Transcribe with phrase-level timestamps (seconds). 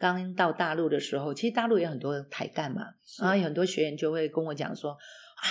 [0.00, 2.86] 刚到大陆的时候，其实大陆有很多台干嘛，
[3.20, 4.96] 然后有很多学员就会跟我讲说：“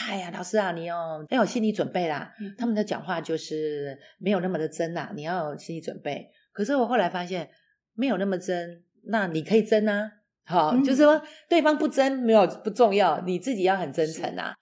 [0.10, 2.34] 哎呀，老师啊，你要要有心理准备啦。
[2.42, 6.28] 嗯”他们的讲话就是没有那么的真啦、啊，你要有心理准备。
[6.52, 7.48] 可是我后来发现，
[7.94, 10.12] 没有那么真，那你可以真啊。
[10.46, 14.56] 好，嗯、就是说对方不真没有不重要，你自己要很真诚啊。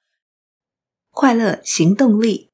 [1.11, 2.51] 快乐行动力。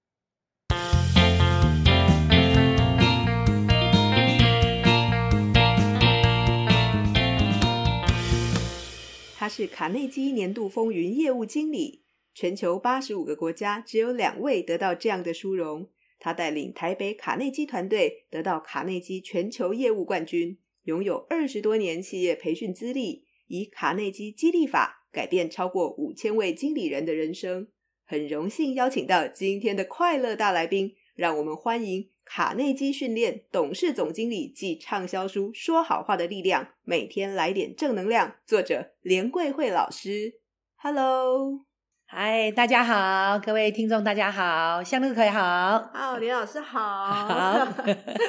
[9.44, 15.90] 他是卡内基年度风云业务经理，全球八十五个国家只有两位得到这样的殊荣。
[16.18, 27.68] 他带领台北卡内基团队得到卡内基全球业务冠军，拥有二十多年企业培训资历，以卡内基激励法改变超过五千位经理人的人生。
[28.06, 32.13] 很荣幸邀请到今天的快乐大来宾，让我们欢迎。
[32.26, 38.36] 卡内基训练董事总经理暨畅销书《说好话的力量》，每天来点正能量。
[38.46, 40.34] 作者连桂慧老师
[40.78, 41.66] ，Hello，
[42.06, 47.68] 嗨，大家好，各位听众大家好，向日葵好，好，连老师好，好，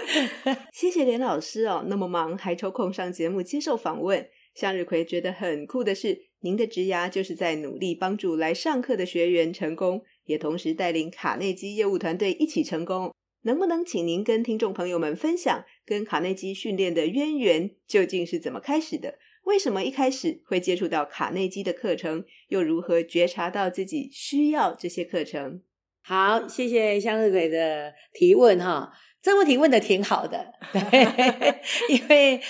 [0.72, 4.28] 谢谢连老师哦，那么忙还抽空上节目接受访问。
[4.54, 13.12] 向日葵觉得很酷的是，您的职涯就是在努力帮助来上课的学员成功，也同时带领卡内基业务团队一起成功。
[13.44, 19.18] 能不能请您跟听众朋友们分享，跟卡内基训练的渊源究竟是怎么开始的？
[19.44, 22.24] 为什么一开始会接触到卡内基的课程？
[22.48, 25.60] 又如何觉察到自己需要这些课程？
[26.02, 28.90] 好，谢谢向日葵的提问哈，
[29.22, 31.54] 这问题问得挺好的，对，
[31.90, 32.40] 因为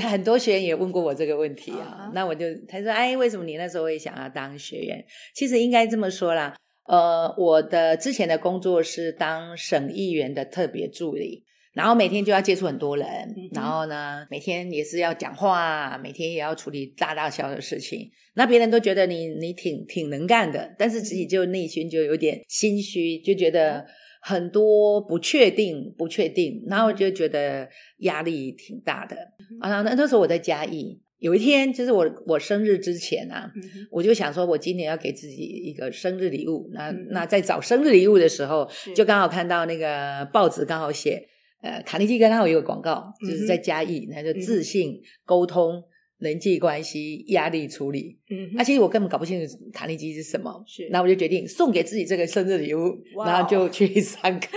[0.00, 2.10] 很多学员也问过我这个问题啊。
[2.14, 5.04] 那我就他说，哎，为什么你那时候会想要当学员？
[5.34, 6.56] 其实应该这么说啦。
[6.86, 18.10] 呃，我的之前的工作是当省议员的特别助理，然后每天就要接触很多人，嗯、然后呢，每天也是要讲话，每天也要处理大大小小的事情。
[18.34, 23.86] 那别人都觉得你你挺挺能干的，但是自己就内心就有点心虚，就觉得
[24.20, 27.68] 很多不确定，不确定，然后就觉得
[27.98, 29.16] 压力挺大的。
[29.60, 31.00] 啊，那那时候我在嘉义。
[31.24, 36.68] 有一天，就是我我生日之前啊，嗯、我就想说，我今年要给自己一个生日礼物。
[36.74, 41.26] 那、嗯、那在找生日礼物的时候，就刚好看到那个报纸刚好写，
[41.62, 45.82] 呃，卡内基刚好有个广告，就是在嘉义，那就自信沟通。
[46.18, 52.96] 人际关系、压力处理，嗯，那、啊、其实我根本搞不清楚卡内基是什么，是，那我就决定送给自己这个生日礼物，
[53.26, 54.56] 然后就去 上课，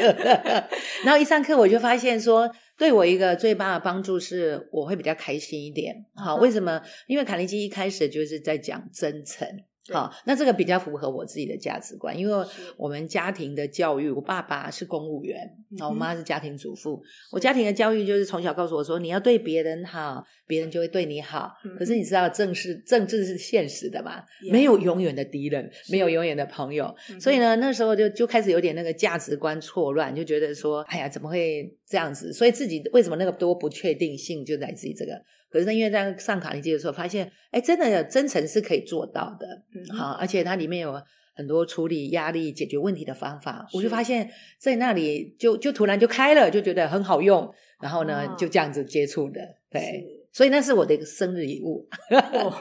[1.03, 6.05] 然后一上课我就发现说，对我一个最大的帮助是，我会比较开心一点。
[6.15, 6.81] 好，为什么？
[7.07, 9.47] 因为卡内基一开始就是在讲真诚。
[9.93, 12.45] 好，那这个比较符合我自己的价值观，因为
[12.77, 17.01] 我们家庭的教育，我爸爸是公务员，然后我妈是家庭主妇。
[17.31, 21.51] 我家庭的教育就是从小告诉我说，你要对别人好，别人就会对你好。
[21.77, 26.93] 可是你知道，政治政治是现实的嘛，没有永远的敌人，没有永远的朋友。
[27.19, 32.33] 所以呢，那时候就就开始有点那个价值观错乱，就觉得说，哎呀，怎么会这样子？
[32.33, 35.13] 所以自己为什么那个多不确定性就来自于这个。
[35.49, 39.63] 可是呢，因为在上卡尼基的时候，发现，哎，真的有真诚是可以做到的，
[39.95, 41.01] 好，而且它里面有
[41.35, 50.16] 很多处理压力、解决问题的方法，我就发现，在那里就就突然就开了，就觉得很好用，然后呢，哦、就这样子接触的，对。
[50.37, 52.53] 所以那是我的一个生日礼物，哦，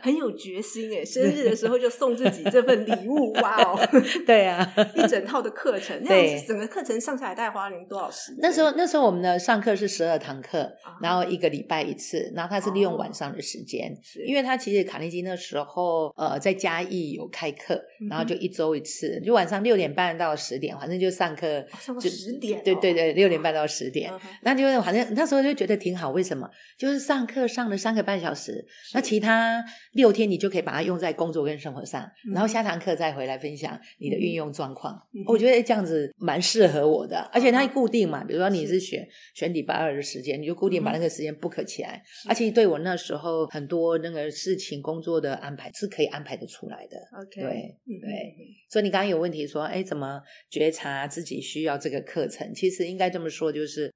[0.00, 3.88] 很有决心诶， 生日的时候就送自己这份礼物， 哇哦，
[4.24, 8.38] 对啊， 一整套的课程，那整个课程上下来大概花了您多少时间？
[8.40, 10.70] 那时候那时候我们的上课是十二堂课，
[11.02, 13.92] 然后一个礼拜一次，然后他是利用晚上的时间，
[14.28, 21.66] 因为他其实卡内基那时候呃在嘉义有开课，然后就一周一次，就晚上六点半到十点，反正就上课
[22.00, 24.12] 就十点，对对对，六点半到十点，
[24.42, 26.48] 那就反正那时候就觉得挺好，为什么？
[26.78, 27.23] 就是上。
[27.24, 35.00] 课上了三个半小时，那其他六天你就可以把它用在工作跟生活上，嗯、然后下堂课再回来分享你的运用状况。
[35.14, 39.00] 嗯、我觉得这样子蛮适合我的，而且它固定嘛，比如说你是选
[39.32, 39.44] 是。
[39.44, 46.96] 选礼拜二的时间，你就固定把那个时间 book 起来，是而且对我那时候很多那个事情工作的安排是可以安排的出来的。
[47.20, 48.34] OK，对、嗯、对，
[48.70, 52.54] 所以你刚刚有问题说，哎，怎么觉察自己需要这个课程？
[52.54, 53.92] 其实应该这么说，就是。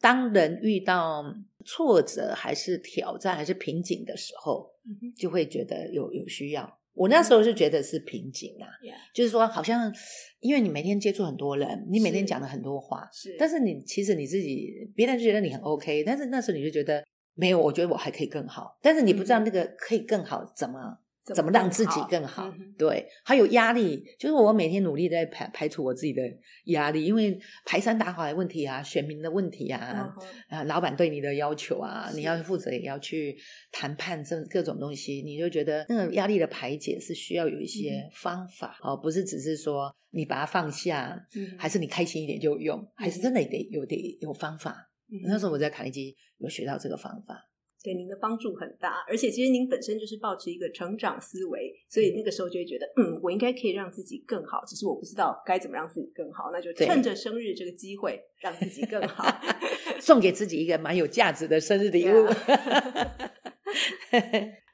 [0.00, 1.24] 当人遇到
[1.64, 4.70] 挫折，还是挑战，还是瓶颈的时候，
[5.16, 6.78] 就会觉得有有需要。
[6.94, 8.94] 我那时候是觉得是瓶颈啊，Yeah.
[9.14, 9.94] 就是说，好像
[10.40, 17.04] 因为你每天接触很多人，你每天讲了很多话，是，但是你其实你自己，别人就觉得你很 OK，但是那时候你就觉得
[17.34, 20.98] 没有，我觉得我还可以更好，但是你不知道那个可以更好怎么。
[21.34, 22.48] 怎么让自己更好？
[22.58, 26.22] 嗯、对，还有压力，就是我每天努力在排排除我自己的
[26.66, 30.14] 压力，因为排山倒海的问题啊，选民的问题啊，
[30.50, 33.36] 嗯、啊，老板对你的要求啊，你要负责也要去
[33.72, 44.90] 谈判这各种东西，你就觉得那个压力的排解是需要有一些方法，哦、嗯，不是只是说你把它放下，嗯、还是你开心一点就用，嗯、还是真的得有得有方法。
[45.10, 47.44] 嗯、那时候我在卡内基有学到这个方法。
[47.82, 59.24] 对您的帮助很大，而且其实您本身就是抱持一个成长思维，所以那个时候就会觉得，嗯，我应该可以让自己更好，只是我不知道该怎么让自己更好，那就趁着生日这个机会让自己更好，
[60.00, 62.26] 送给自己一个蛮有价值的生日礼物。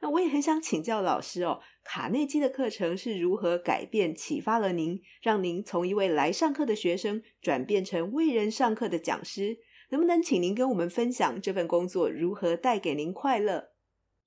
[0.00, 9.58] 那我也很想请教老师哦，卡内基的课程是如何改变、启发了您，让您从一位来上课的学生转变成为人上课的讲师？
[9.94, 13.69] 能不能请您跟我们分享这份工作如何带给您快乐？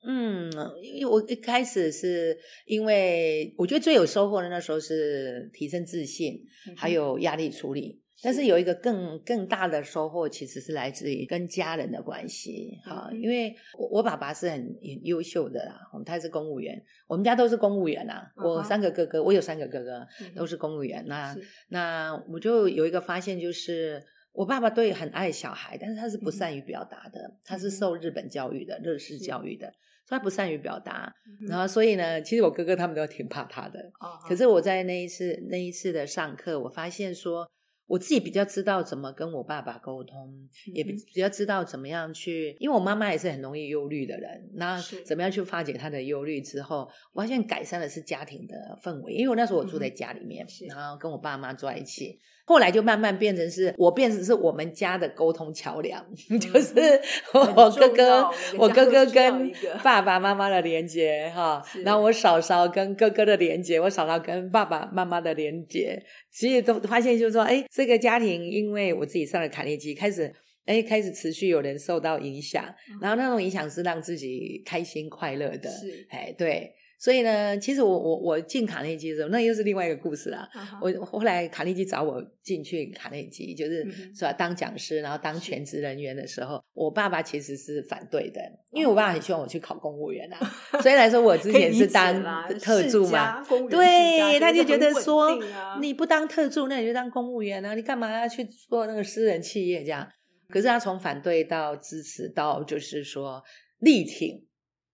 [0.01, 0.49] 嗯，
[0.81, 8.01] 因为我一开始是因为我觉得最有收获的那时候是提升自信，嗯、还有压力处理。
[8.23, 12.79] 但是有一个更更大的收获，其实是来自于跟家人的关系。
[12.85, 14.73] 哈、嗯，因为我我爸爸是很
[15.03, 18.31] 优秀的啦，他是公务员，我们家都是公务员啊。
[18.37, 21.03] 我三个哥哥，我有三个哥哥都是公务员。
[21.03, 21.37] 嗯、那
[21.67, 24.01] 那我就有一个发现就是。
[24.37, 27.19] 我爸爸对很爱小孩，但是他是不善于表达的。
[27.21, 29.65] 嗯、他是受日本教育的，日式教育的，
[30.05, 31.11] 所以他不善于表达。
[31.41, 33.79] 嗯、然后，所以呢，其实我哥哥他们都挺怕他的。
[33.99, 37.49] 哦、可是我在那一次那一次的上课，我发现说，
[37.87, 44.51] 我自己比较知道怎么跟我爸爸沟通，嗯、也比较知道怎么样去，因为我妈妈也是很容易忧虑的人。
[44.53, 49.13] 那怎么样去化解她的忧虑之后，我发现改善的是家庭的氛围。
[49.13, 52.19] 因为我那时候我住在家里面，嗯、然后跟我爸妈住在一起。
[52.49, 56.73] 后来就慢慢变成是我变成是我们家的沟通桥梁，嗯、 就是
[57.35, 59.51] 我哥哥，我哥哥跟
[59.83, 66.01] 爸爸妈妈的连接哈，然后我嫂嫂跟哥哥的连接，我嫂嫂跟爸爸妈妈的连接，
[66.31, 70.33] 其实都发现就是说，哎，这个家庭因为我自己上了卡内基，开始
[70.65, 76.71] 哎开始持续有人受到影响，嗯、然后那种影响是让自己开心快乐的，是哎对。
[76.99, 80.49] 所以呢，其实我我我进卡内基的时候，那又是另外一个故事啦。
[80.51, 80.99] Uh huh.
[80.99, 83.85] 我后来卡内基找我进去卡内基，就是
[84.15, 88.41] 说当讲师，然后当全职人员的时候，我爸爸其实是反对的，
[88.71, 90.39] 因为我爸爸很希望我去考公务员啊。
[90.81, 92.19] 所以来说，我之前是当
[92.59, 100.07] 特助嘛，对，他就觉得说，啊、你不当特助，那你就当公务员啊，你干嘛要去做那个私人企业这样？
[100.49, 103.43] 可是他从反对到支持到就是说
[103.81, 104.43] 力挺，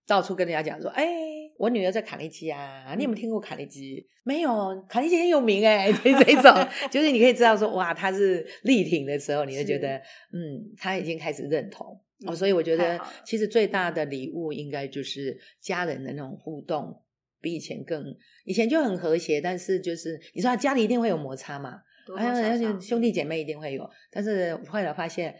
[0.06, 1.33] 到处跟人家讲说，哎。
[1.58, 4.06] 我女儿在卡内基啊，你有没有听过卡内基？
[4.24, 9.98] 没有，卡内基很有名哎，这这种就是你可以知道说，哇，他是力挺的时候，你就觉得，
[10.32, 12.36] 嗯，他已经开始认同、嗯、哦。
[12.36, 17.02] 所以我觉得，其实最大的礼物应该就是家人的那种互动，
[17.42, 18.16] 比以前更，
[18.46, 21.82] 以前就很和谐，但是就是你知道家里一定会有摩擦嘛，
[22.16, 25.36] 还有而且兄弟姐妹一定会有，但是后来发现，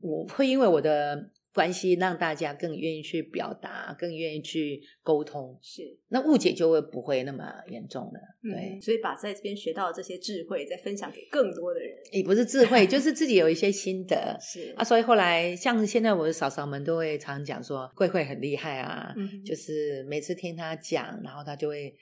[0.00, 1.30] 我会因为我的。
[1.58, 8.20] 关系让大家更愿意去表达，更愿意去沟通，是那误解就会不会那么严重了。
[8.40, 14.38] 对，嗯、所以把在这边学到的这些智慧再分享给更多的人，也不是智慧， 就是自己有一些心得。
[14.40, 21.92] 是啊，所以后来像现在我的嫂嫂们都会常常讲说，慧慧很厉害啊，嗯、就是每次听她讲，然后她就会。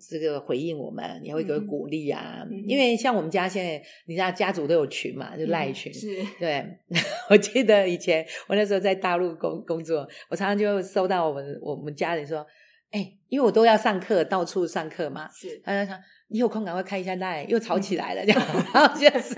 [0.00, 2.46] 这个回应我们，也会给鼓励啊。
[2.50, 5.90] 嗯、因为像我们家现在，你知道家族都有群嘛，就赖群。
[5.92, 6.66] 嗯、是，对。
[7.30, 12.46] 我记得以前我那时候在大陆工工作，我常常就收到我们我们家人说，
[12.90, 15.28] 哎，因为我都要上课，到处上课嘛。
[15.30, 15.98] 是，他就说
[16.32, 19.34] 你有空赶快看一下赖，又吵起来了，这样，嗯、然后就是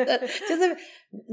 [0.48, 0.76] 就是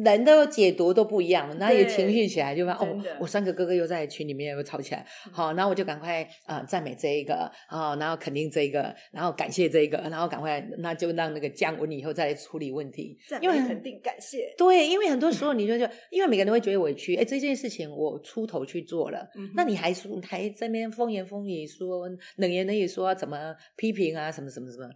[0.03, 24.89] 人的解读都不一样，然后也情绪起来就，就说哦，我三个哥哥又在群里面又吵起来，好，然后我就赶快啊、呃、赞美这一个啊，然后肯定这一个，然后感谢这一个，然后赶快那就让那个降温以后再来处理问题，因为肯定感谢，对，因为很多时候你就就因为每个人都会觉得委屈，哎，这件事情我出头去做了，嗯、那你还说还在那边风言风语说冷言冷语说怎么批评啊什么什么什么。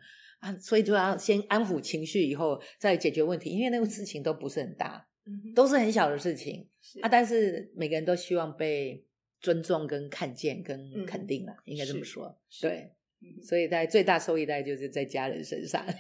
[0.46, 3.50] 啊，所以就要先安抚情绪，以后再解决问题。
[3.50, 6.68] 因为那个事情都不是很大，嗯、都是很小的事情
[7.02, 7.10] 啊。
[7.10, 9.04] 但是每个人都希望被
[9.42, 12.38] 尊重、跟看见、跟肯定了，嗯、应该这么说。
[12.62, 15.84] 对，嗯、所以在最大受益，在就是在家人身上。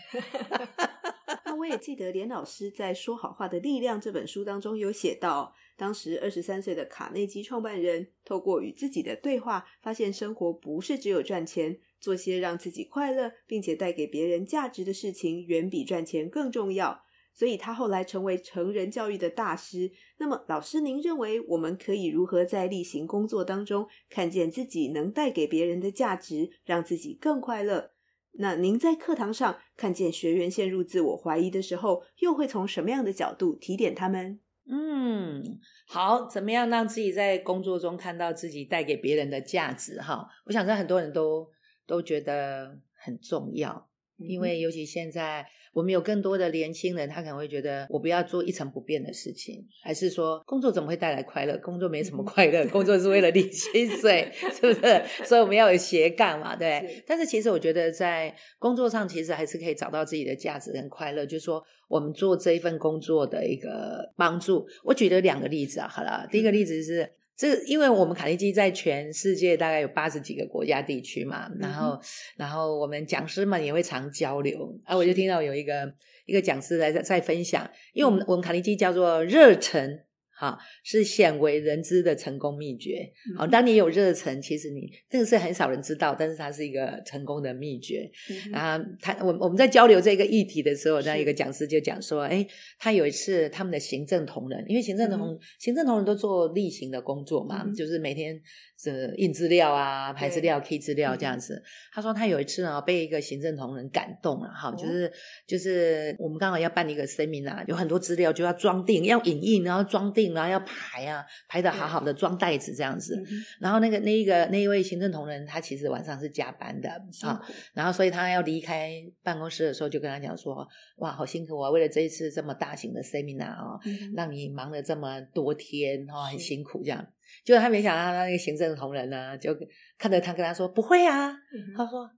[1.43, 11.79] 那我也记得连老师在《说好话的力量》这本书当中有写到，当时二十三岁的卡内基创办人，透过与自己的对话，发现生活不是只有赚钱。
[12.05, 17.01] 做些让自己快乐，并且带给别人价值的事情，远比赚钱更重要。
[17.33, 19.91] 所以他后来成为成人教育的大师。
[20.19, 27.89] 那么，老师，您认为我们可以如何在例行工作当中看见自己能带给别人的价值，让自己更快乐？
[28.33, 34.39] 那您在课堂上看见学员陷入自我怀疑的时候，又会从什么样的角度提点他们？
[34.67, 35.43] 嗯，
[35.87, 39.99] 好，怎么样让自己在工作中看到自己带给别人的价值？
[40.01, 41.47] 哈，我想在很多人都
[41.87, 45.45] 都觉得很重要，因为尤其现在。
[45.75, 51.57] 我们有更多的年轻人，他可能会觉得我不要做一成不变的事情，还是说工作怎么会带来快乐？
[51.57, 55.03] 工作没什么快乐，工作是为了领薪水， 是不是？
[55.25, 56.79] 所以我们要有斜杠嘛，对。
[56.87, 57.03] 是。
[57.05, 61.25] 但是其实我觉得在工作上，其实还是可以找到自己的价值跟快乐。
[61.25, 64.65] 就是说，我们做这一份工作的一个帮助。
[64.85, 67.11] 我举了两个例子啊，好了，第一个例子是。
[67.37, 71.99] 这因为我们卡内基在全世界大概有八十几个国家地区嘛，然后
[72.37, 75.93] 然后我们讲师们也会常交流，啊，我就听到有一个
[76.25, 80.04] 一个讲师在在分享，因为我们我们卡内基叫做热忱。
[80.37, 83.09] 好，是鲜为人知的成功秘诀。
[83.37, 88.11] 好，当你有热忱，其实你这个是很少人知道，但是它是一个成功的秘诀。
[88.47, 92.45] 嗯、啊，他我我们在交流这个议题的时候，那一个讲师就讲说，哎，
[92.77, 98.37] 他有一次他们的行政同仁，因为行政同、嗯、行政同仁都做例行的工作嘛，嗯、就是每天
[98.77, 101.63] 是印资料啊、排资料、key 资料这样子。
[101.93, 105.09] 他说他有一次呢，被一个行政同仁感动了，哈，就是
[105.47, 110.24] 就是我们刚好要办一个 seminar，有很多资料就要装订，要影印，然后装订。
[110.33, 113.15] 然后要排啊，排得好好的，装袋子这样子。
[113.15, 113.25] 嗯、
[113.59, 116.89] 然后那个那一个那一位行政同仁，他其实晚上是加班的
[117.21, 117.41] 啊。
[117.73, 118.91] 然后所以他要离开
[119.23, 120.67] 办公室的时候，就跟他讲说
[120.97, 121.69] ：“哇，好辛苦啊！
[121.69, 127.05] 为了这一次这么大型的 seminar 啊、嗯，让你忙了这么多天哦，很辛苦这样。”
[127.43, 129.55] 结果他没想到，他那个行政同仁呢，就
[129.97, 131.31] 看着他跟他说：“不会啊。
[131.31, 132.09] 嗯”他说：“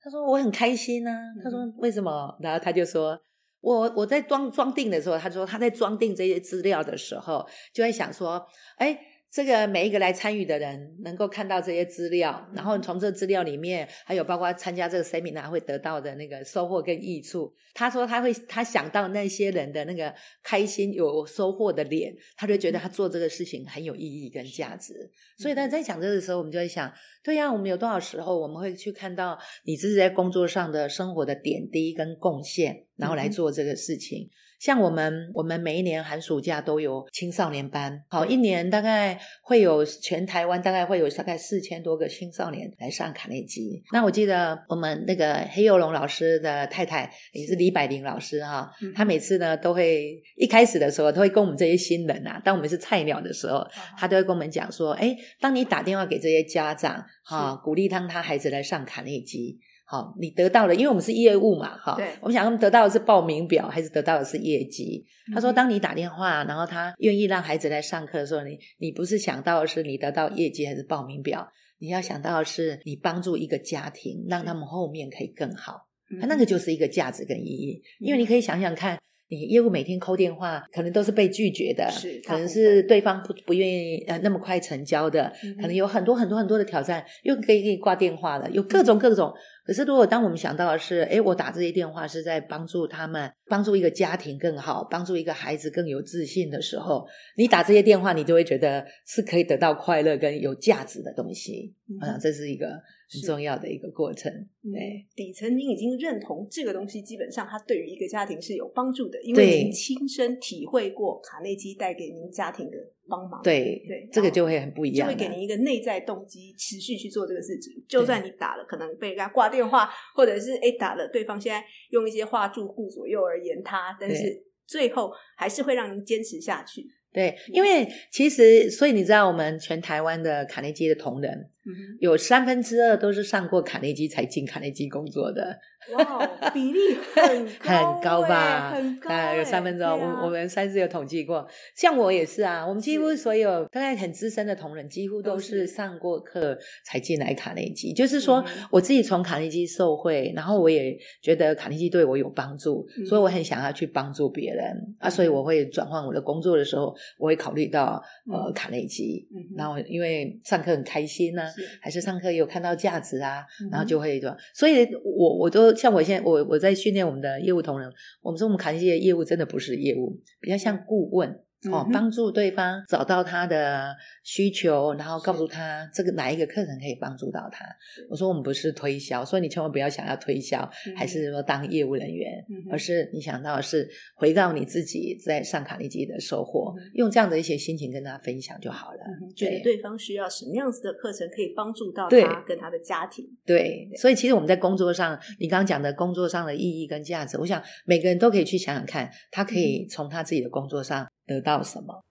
[0.00, 1.12] 他说我很开心啊。
[1.36, 3.20] 嗯”他说：“为什么？”然后他就说。
[3.60, 8.46] 我我在装装订的时候，他说他在装订这些资料的时候，就在想说，
[8.78, 8.98] 哎。
[9.30, 17.52] 这个每一个来参与的人能够看到这些资料，然后从这资料里面，还有包括参加这个 seminar 会得到的那个收获跟益处。
[17.74, 24.94] 他说他会他想到那些人的那个开心有收获的脸，他就觉得他做这个事情很有意义跟价值。
[25.36, 26.90] 所以他在讲这个的时候，我们就会想，
[27.22, 34.30] 对呀，我们有多少时候我们会去看到你自己在工作上的生活的点滴跟贡献，然后来做这个事情。
[34.66, 43.80] 像我们，我们每一年寒暑假都有青少年班，好，一年大概会有全台湾大概会有大概四千多个青少年来上卡内基。
[43.92, 53.64] 那我记得我们那个黑幼龙老师的太太也是李百灵老师哈，她每次呢都会一开始的时候都会跟我们这些新人啊，当我们是菜鸟的时候，
[53.96, 59.60] 她都会跟我们讲说，哎，当你打电话给这些家长哈，鼓励他们他孩子来上卡内基。
[59.88, 65.06] 好，你得到了，因为我们是业务嘛，哈，对，我们想他们得到的是报名表，还是得到的是业绩？
[65.30, 71.46] 嗯、他说，当你打电话，然后他愿意让孩子来上课的时候，你你不是想到的是你得到业绩还是报名表？
[71.78, 77.80] 你要想到的是你帮助一个家庭，让他们后面可以更好，嗯、那个就是一个价值跟意义。
[78.00, 78.98] 因为你可以想想看。
[79.28, 89.34] 你业务每天扣电话，可能都是被拒绝的，是可能是对方不不愿意呃那么快成交的，嗯、可能有很多很多很多的挑战，又可以给你挂电话了，有各种各种。
[89.66, 97.06] 嗯、可是如果当我们想到的是，诶，我打这些电话是在帮助他们，帮助一个家庭更好，帮助一个孩子更有自信的时候，
[97.36, 101.74] 你打这些电话，你就会觉得是可以得到快乐跟有价值的东西。
[101.88, 102.66] 嗯，想，这是一个。
[103.08, 104.32] 很重要的一个过程，
[104.64, 112.76] 对，底层您已经认同这个东西，基本上它对于一个家庭是有帮助的，因为您亲身体会过卡内基带给您家庭的
[113.08, 117.72] 帮忙，对对，这个就会很不一样，就会给您一个内在动机，持续去做这个事情。
[117.88, 126.86] 就算你打了，可能被人家挂电话，或者是哎打了，对方现在用一些话术顾左右而言他，但是最后还是会让您坚持下去。
[127.12, 135.58] 对，因为其实，所以你知道，我们全台湾的卡内基的同仁，嗯、有三分之二都是上过卡内基才进卡内基工作的。
[135.92, 136.80] 哇，比例
[137.14, 138.72] 很高，很高吧？
[138.72, 139.94] 很高，有三分之二。
[139.94, 141.46] 我我们三次有统计过，
[141.76, 142.66] 像我也是啊。
[142.66, 147.92] 我们几乎所有大概很资深的同仁，几乎都是上过课才进来卡内基。
[147.92, 154.64] 就是说，我自己从卡内基受惠，然后我也觉得卡内基对我有帮助，所以我很想要去帮助别人
[154.98, 155.08] 啊。
[155.08, 159.24] 所以我会转换我的工作的时候，我会考虑到呃卡内基。
[159.56, 161.44] 然后因为上课很开心呢，
[161.80, 164.36] 还是上课有看到价值啊，然后就会对吧？
[164.54, 165.74] 所以我我都。
[165.74, 171.38] 像我现在，我我在训练我们的业务同仁，我们说我们卡内基的业务真的不是业务，比较像顾问。
[171.72, 177.64] 哦，帮助对方找到他的需求，然后告诉他这个哪一个课程可以帮助到他。
[178.08, 188.98] 我说我们不是推销，所以你千万不要想要推销，还是说当业务人员，而是你想到的是回到你自己在上卡利基的收获，用这样的一些心情跟他分享就好了。
[189.34, 193.26] 觉得对方需要什么样子的课程可以帮助到他跟他的家庭。
[193.44, 201.06] 对，所以其实我们在工作上，你刚刚讲的工作上的意义跟价值，我想每个人都可以去想想看，他可以从他自己的工作上。
[201.26, 202.02] 得到什么？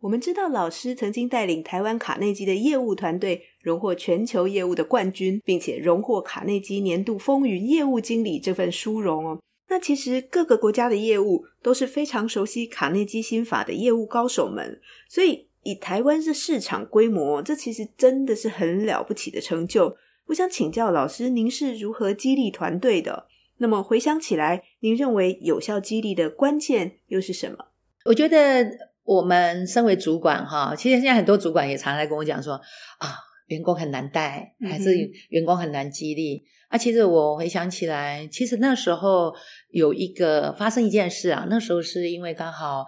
[0.00, 9.40] 我们知道老师曾经带领台湾卡内基的业务团队荣获全球业务的冠军，并且荣获卡内基年度风云业务经理这份殊荣哦。
[9.68, 14.78] 那其实各个国家的业务都是非常熟悉卡内基心法的业务高手们，
[15.08, 19.96] 所以以台湾的市场规模，这其实真的是很了不起的成就。
[20.26, 23.26] 我想请教老师，您是如何激励团队的？
[23.56, 27.68] 那么回想起来，您认为有效激励的关键又是什么？
[28.04, 28.66] 我觉得
[29.02, 32.54] 我们身为主管哈，其实现在很多主管也常来跟我讲说
[32.98, 34.94] 啊，员工很难带，还是
[35.30, 36.36] 员工很难激励。
[36.36, 39.34] 嗯、啊，其实我回想起来，其实那时候
[39.70, 42.84] 有一个发生一件事啊，那时候是因为刚好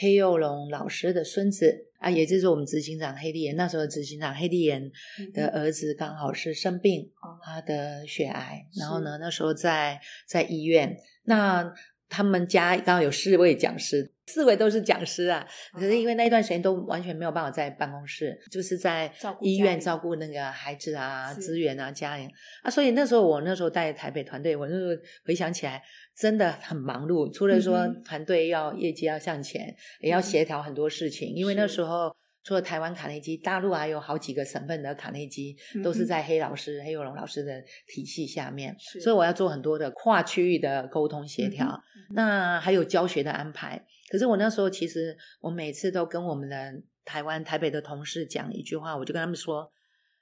[0.00, 4.88] 黑幼龙老师的孙子啊，也就是我们执行长黑立言，那时候执行长黑立言
[5.34, 11.72] 的儿子刚好是生病，嗯、他的血癌，然后呢，那时候在在医院，那
[12.10, 14.12] 他们家刚好有四位讲师。
[14.26, 19.98] 四位都是讲师啊，可是因为那一段时间都完全没有办法在办公室，就是在医院照。
[19.98, 22.30] 顾那个孩子啊、资源啊、家人。
[22.62, 25.82] 啊，所以那时候我那时候带台北团队，我那时候回想起来
[26.16, 32.14] 真的很忙碌，除了说团队要业绩要向前，也要协调很多事情，因为那时候。
[32.42, 35.54] 除了台湾卡内基，大陆还有好几个省份的卡内基，
[35.84, 41.66] 都是在黑老师、嗯、黑幼龙老师的体系下面，所以我要做很多的跨区域的沟通协调。
[41.66, 43.84] 嗯嗯、那还有教学的安排。
[44.10, 46.72] 可是我那时候其实，我每次都跟我们的
[47.04, 49.70] 台湾台北的同事讲一句话，我就跟他们说，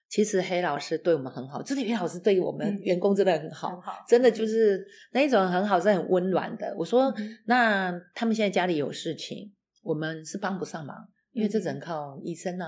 [0.08, 6.74] 其实黑老师对我们很好，这里黑老师对于我们员工真的很好，嗯、很好真的就是那一种很好，是很温暖的。
[6.76, 11.08] 我说，嗯、那他们现在家里有事情，我们是帮不上忙。
[11.38, 12.66] 因为这只能靠医生呢、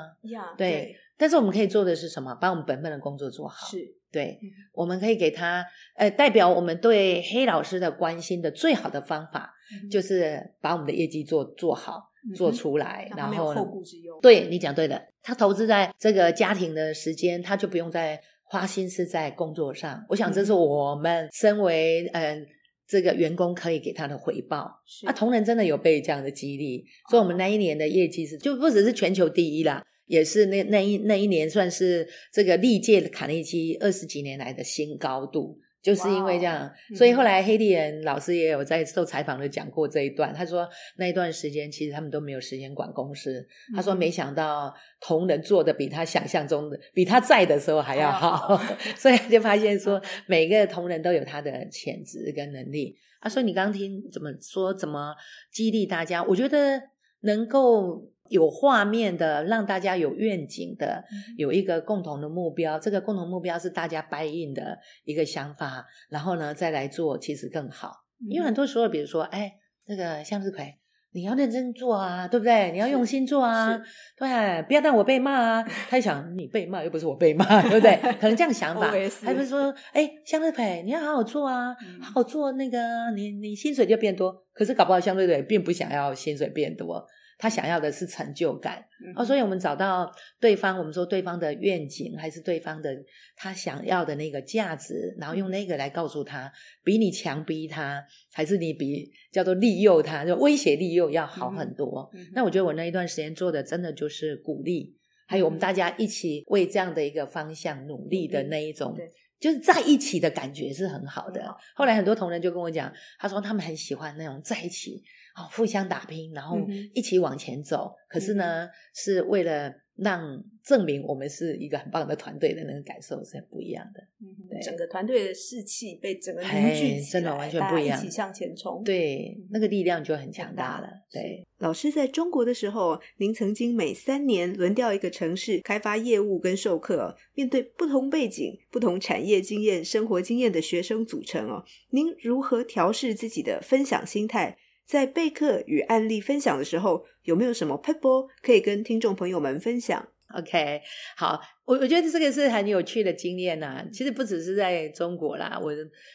[0.56, 0.70] 对。
[0.70, 2.34] 对，但是我们可以做的是什么？
[2.36, 3.66] 把我们本分的工作做好。
[3.66, 3.78] 是，
[4.10, 5.64] 对，嗯、我们可以给他，
[5.96, 14.18] 呃，代表我们对黑老师的关心的最好的方法，嗯、就是把我们的业绩做做好，嗯、做出来，嗯、然后后顾之忧。
[14.22, 20.04] 对，你讲对的，他投资在这个家庭的时间，他就不用再花心思在工作上。
[20.08, 22.22] 我想这是我们身为嗯。
[22.22, 22.46] 呃
[22.90, 35.60] 这个员工可以给他的回报，是啊，同仁真的有被这样的激励，所以我们那一年的业绩是就不只是全球第一啦，也是那那一那一年算是这个历届卡内基二十几年来的新高度。
[35.82, 40.32] 就是因为这样所以后来黑地人老师也有在受采访的讲过这一段。
[40.34, 43.40] 他说那一段时间其实他们都没有时间管公司。
[43.72, 48.36] 嗯、他说没想到同仁做的比他想象中的，比他在的时候还要好。
[48.36, 48.62] 好
[48.96, 52.96] 所以就发现说 每个同仁都有他的潜质跟能力。
[53.20, 55.14] 啊，所以你刚刚听怎么说，怎么
[55.50, 56.22] 激励大家？
[56.24, 56.80] 我觉得
[57.20, 58.10] 能够。
[58.30, 61.04] 有画面的，让大家有愿景的，
[61.36, 62.78] 有一个共同的目标。
[62.78, 67.92] 这个共同目标是大家 buy in 的一个想法，然后呢再来做，其实更好。
[68.28, 69.52] 因为很多时候，比如说，哎，
[69.86, 70.74] 那个向日葵，
[71.12, 72.70] 你要认真做啊，对不对？
[72.70, 73.76] 你要用心做啊，
[74.16, 75.64] 对，不要让我被骂啊。
[75.90, 77.96] 他想，你被骂又不是我被骂，对不对？
[78.20, 82.78] 可能这样想 法，还不是说，哎，向日葵，你要好好做啊，好好做，那个
[83.16, 84.32] 你你薪水就变多。
[84.52, 87.04] 可是搞不好向日葵并不想要薪水变多。
[87.40, 92.94] 他想要的是成就感，嗯、哦，所以我们找到对方，我们说对方的愿景，还是对方的
[93.34, 96.52] 他想要的那个价值，然后用那个来告诉他，
[96.84, 102.10] 比你强逼他，还是你比叫做利诱他，就威胁利诱要好很多。
[102.34, 104.94] 那我觉得我那一段时间做的真的就是鼓励，
[105.26, 108.94] 还有我们大家一起为这样的一个方向努力的那一种，
[109.40, 111.42] 就是在一起的感觉是很好的。
[111.46, 115.02] 好后来很多同仁就跟我讲，他说他们很喜欢那种在一起。
[115.40, 116.58] 哦，互相打拼，然后
[116.94, 117.94] 一起往前走。
[117.94, 124.00] 嗯、可是呢，是为了让证明我们是一个很棒的团队的那个感受是很不一样的。
[124.20, 128.82] 嗯，对，整个团队的士气被整个凝聚起来，真的完全不一样，一起向前冲。
[128.82, 130.88] 对，那个力量就很强大了。
[131.10, 141.64] 对，老师在中国的时候，您曾经每三年轮调一个城市开发业务跟授课，面对不同背景、不同产业经验、生活经验的学生组成哦。
[141.90, 144.56] 您如何调试自己的分享心态？
[144.90, 148.26] 在备课与案例分享的时候，有没有什么 PAPER？
[148.42, 150.82] 可以跟听众朋友们分享？OK，
[151.16, 153.84] 好，我我觉得这个是很有趣的经验呐、啊。
[153.92, 155.70] 其实不只是在中国啦，我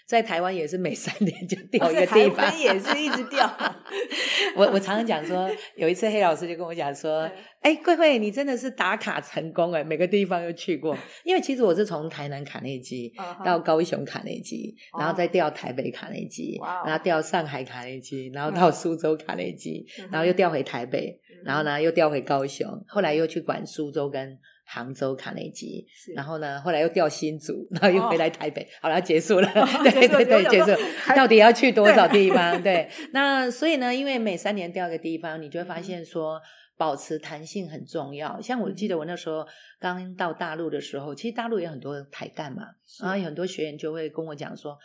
[0.05, 3.49] 在台湾也是每三年就掉一个地方，哦、也是一直掉。
[4.57, 10.97] 我我常常讲说，有一次黑老师就跟我讲说，哎，桂惠，你真的是打卡成功哎，每个地方都去过。
[11.23, 13.13] 因为其实我是从台南卡内基
[13.45, 21.21] 到高雄卡内基，然后再调台北卡内基，然后调上海卡内基，然后到苏州卡内基，然后又调回台北。
[21.45, 30.71] 然后呢，又调回高雄，后来又去管苏州跟杭州卡内基，然后呢，后来又调新竹，然后又回来台北，哦、好了，结束了，哦、 对对对，结束。
[31.15, 32.61] 到底要去多少地方？
[32.61, 36.41] 对， 那所以呢，因为每三年调一个地方，你就会发现说，
[36.77, 38.41] 保持弹性很重要。
[38.41, 39.47] 像我记得我那时候
[39.79, 42.63] 刚到大陆的时候，其实大陆有很多台干嘛，
[43.01, 44.77] 然后有很多学员就会跟我讲说。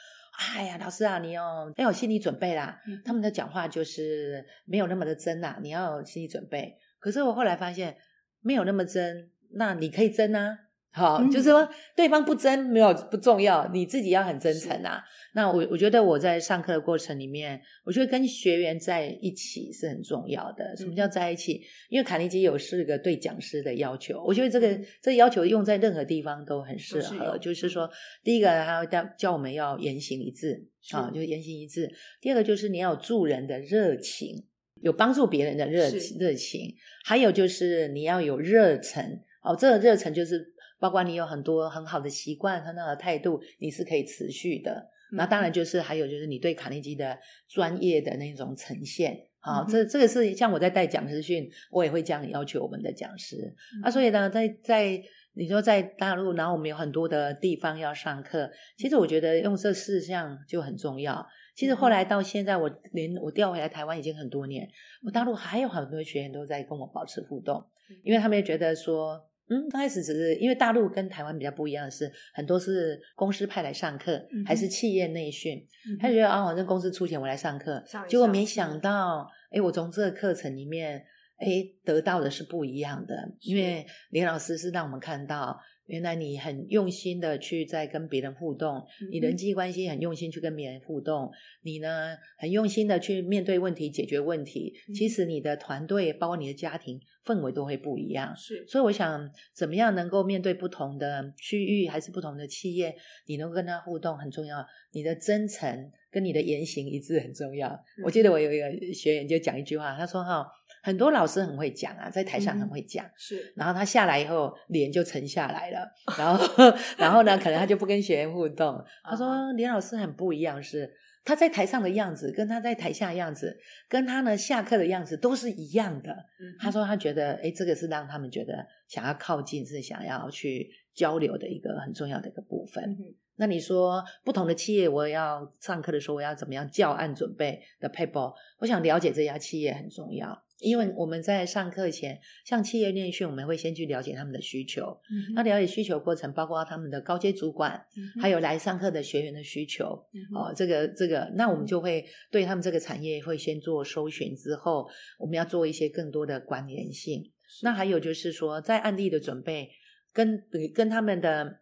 [0.56, 2.80] 哎呀，老师啊，你要要有心理准备啦。
[2.86, 6.74] 嗯、他们的讲话就是没有那么的真呐，你要有心理准备。
[6.98, 7.94] 可是我后来发现，
[8.40, 10.56] 没有那么真，那你可以争啊。
[10.92, 15.00] 好，嗯、就是说对方不争没有不重要，你自己要很真诚啊。
[15.34, 20.76] 那我我觉得我在上课的过程里面，我觉得跟学员在一起是很重要的。
[20.76, 21.62] 什么叫在一起？
[21.90, 24.66] 因为卡尼基有四个对讲师的要求，我觉得这个
[25.00, 27.38] 这个要求用在任何地方都很适合。
[27.38, 27.88] 就是说，
[28.24, 31.88] 第一个他要教教我们要言行一致啊，就是言行一致。
[32.20, 34.44] 第二个就是你要有助人的热情，
[34.82, 36.74] 有帮助别人的热热情。
[37.04, 40.54] 还有就是你要有热忱哦，这个热忱就是。
[40.80, 44.88] 包括你有很多很好的习惯，很好的态度，你是可以持续的。
[45.12, 53.54] 那、嗯、当然就是还有就是你对卡内基的专业的那种呈现，好、嗯，这这个是像我在带讲师训，我也会这样要求我们的讲师。
[53.76, 54.98] 嗯、啊，所以呢，在在
[55.34, 61.26] 你说在大陆，然后我们有很多的地方要上课，其实我觉得用这四项就很重要。
[61.54, 64.66] 其实后来到现在，我连我调回来台湾已经很多年，
[65.04, 67.62] 我大陆还有很多学员都在跟我保持互动，
[68.02, 69.26] 因为他们也觉得说。
[69.50, 78.80] 嗯，刚开始只是因为大陆跟台湾比较不一样的是，很多是公司派来上课，嗯、还是企业内训，嗯、他觉得啊，反正公司出钱我来上课，上上结果没想。
[78.80, 81.04] 到，哎，我从这个课程里面，
[81.38, 85.60] 哎，得到的是不一样的，因为林老师是让我们看到。
[85.90, 91.30] 原来你很用心的去在跟别人互动，你人际关系很用心去跟别人互动，
[91.62, 94.72] 你呢很用心的去面对问题、解决问题。
[94.94, 98.34] 其实你的团队，包括你的家庭氛围都会不一样。
[98.36, 102.94] 是，所以我想，怎么样能够面对不同的区域还是不同的企业，
[103.26, 104.64] 你能够跟他互动很重要。
[104.92, 107.78] 你的真诚跟你的言行一致很重要。
[108.04, 110.46] 我记得我有一个学员就讲一句话，他说：“哈。”
[110.82, 113.52] 很多老师很会讲啊，在台上很会讲，嗯、是。
[113.54, 115.86] 然后他下来以后，脸就沉下来了。
[116.16, 118.82] 然后，然后呢，可能他就不跟学员互动。
[119.04, 120.90] 他说，林老师很不一样，是
[121.22, 123.58] 他在台上的样子，跟他在台下的样子，
[123.90, 126.12] 跟他呢下课的样子都是一样的。
[126.12, 132.82] 嗯、他说他觉得，哎，这个是让他们觉得想要靠近，是想要去交流的一个很重要的一个部分。
[132.84, 132.96] 嗯、
[133.40, 138.34] 那你说，不同的企业，我要上课的时候，我要怎么样教案准备的 paper？
[138.58, 140.44] 我想了解这家企业很重要。
[140.58, 145.00] 因为我们在上课前，像企业内训，我们会先去了解他们的需求。
[145.10, 150.04] 嗯、那了解需求过程，包括他们的高阶主管，嗯、还有来上课的学员的需求。
[150.12, 154.86] 嗯、哦，这个这个，那我们就会对他们这个产业会先做搜寻，之后
[155.18, 157.32] 我们要做一些更多的关联性。
[157.62, 159.70] 那还有就是说，在案例的准备
[160.12, 161.60] 跟跟他们的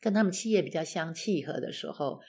[0.00, 2.20] 跟他们企业比较相契合的时候，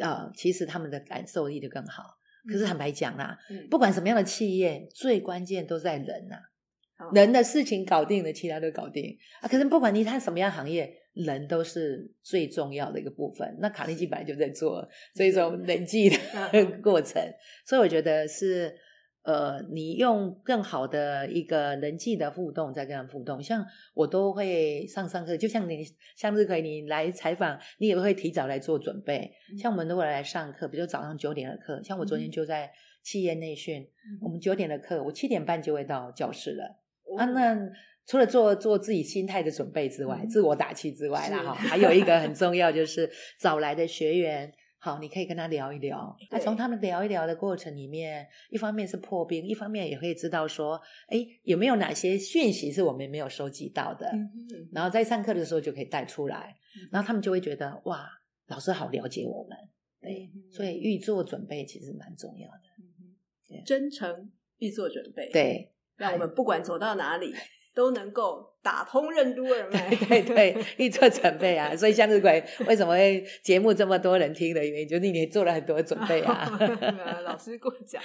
[0.00, 2.02] 啊、其实他们的感受力就更好。
[2.50, 6.36] 可是坦白讲啦，嗯、不管什么样的企业，最关键都在人呐、
[7.12, 9.48] 人的事情搞定了，其他都搞定啊。
[9.48, 13.56] 可是不管你看什么样行业，人都是最重要的一个部分。
[13.60, 16.16] 那卡内基本来就在做这种人际的
[16.82, 17.22] 过程，
[17.64, 18.74] 所以我觉得是。
[19.26, 25.84] 呃，你用更好的一个人际的互动在跟他们互动，像我都会上上课，就像你
[26.14, 29.32] 向日葵你来采访，你也会提早来做准备。
[29.60, 32.70] 像我们如果来上课，比如早上九点的课，像我昨天就在
[33.02, 36.78] 企业内训，嗯、我们九点的课，我七点半就会到教室了。
[37.02, 37.58] 哦、啊，那
[38.06, 43.10] 除了做做自己心态的准备之外，嗯、自我打气之外啦，哈，还有一个很 重要就是
[43.40, 44.52] 早来的学员。
[44.78, 46.16] 好，你可以跟他聊一聊。
[46.30, 54.06] 那从他们聊一聊的过程里面，一方面是破冰，一方面也可以知道说，哎，有没有哪些讯息是我们没有收集到的？
[54.08, 54.68] 嗯嗯。
[54.72, 56.54] 然后在上课的时候就可以带出来，
[56.92, 58.06] 然后他们就会觉得哇，
[58.48, 59.56] 老师好了解我们。
[60.00, 62.62] 对，所以预做准备其实蛮重要的。
[62.78, 63.64] 嗯哼。
[63.64, 65.30] 真诚预做准备。
[65.32, 67.34] 对，让我们不管走到哪里。
[67.76, 69.94] 都能够打通任督二脉。
[70.08, 76.58] 对对对，一做准备啊， 所以向日葵为什么会节目这么多人听的原因，就是你做了很多准备啊。
[77.22, 78.02] 老师过奖。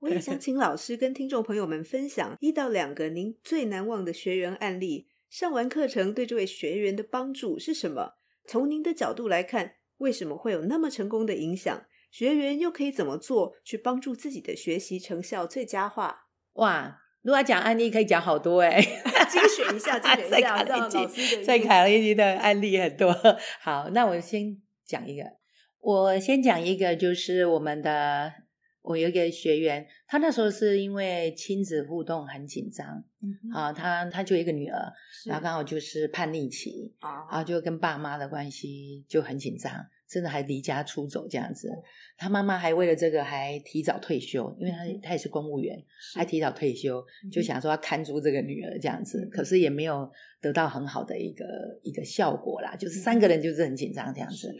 [0.00, 5.08] 我也想请老师跟听众朋友们分享一到两个您最难忘的学员案例。
[5.28, 8.14] 上完课程对这位学员的帮助是什么？
[8.46, 11.84] 从您的角度来看，为什么会有那么成功的影响？
[12.12, 16.26] 学员又可以怎么做去帮助自己的学习成效最佳化？
[16.54, 18.80] 哇，如果要讲案例，可以讲好多哎，
[19.28, 23.12] 精选一下，精选一下， 让老师的在卡内基的案例很多。
[23.60, 25.24] 好，那我先讲一个，
[25.80, 28.32] 我先讲一个，就是我们的。
[28.82, 34.90] 我有一个学员，他那时候是因为亲子互动很紧张，嗯，啊，他他就一个女儿，
[35.26, 39.70] 然后刚好就是叛逆期，啊，然后就跟爸妈的关系就很紧张，
[40.10, 41.68] 甚至还离家出走这样子。
[41.68, 41.82] 嗯、
[42.18, 45.80] 他妈妈还为了这个还提早退休，因为他他也是公务员，
[46.14, 51.44] 还提早退休，就想说要看住这个女儿这样子，嗯、可是也没有得到很好的一个
[51.82, 54.52] 一个效果啦，就是三个人就是很紧张这样子。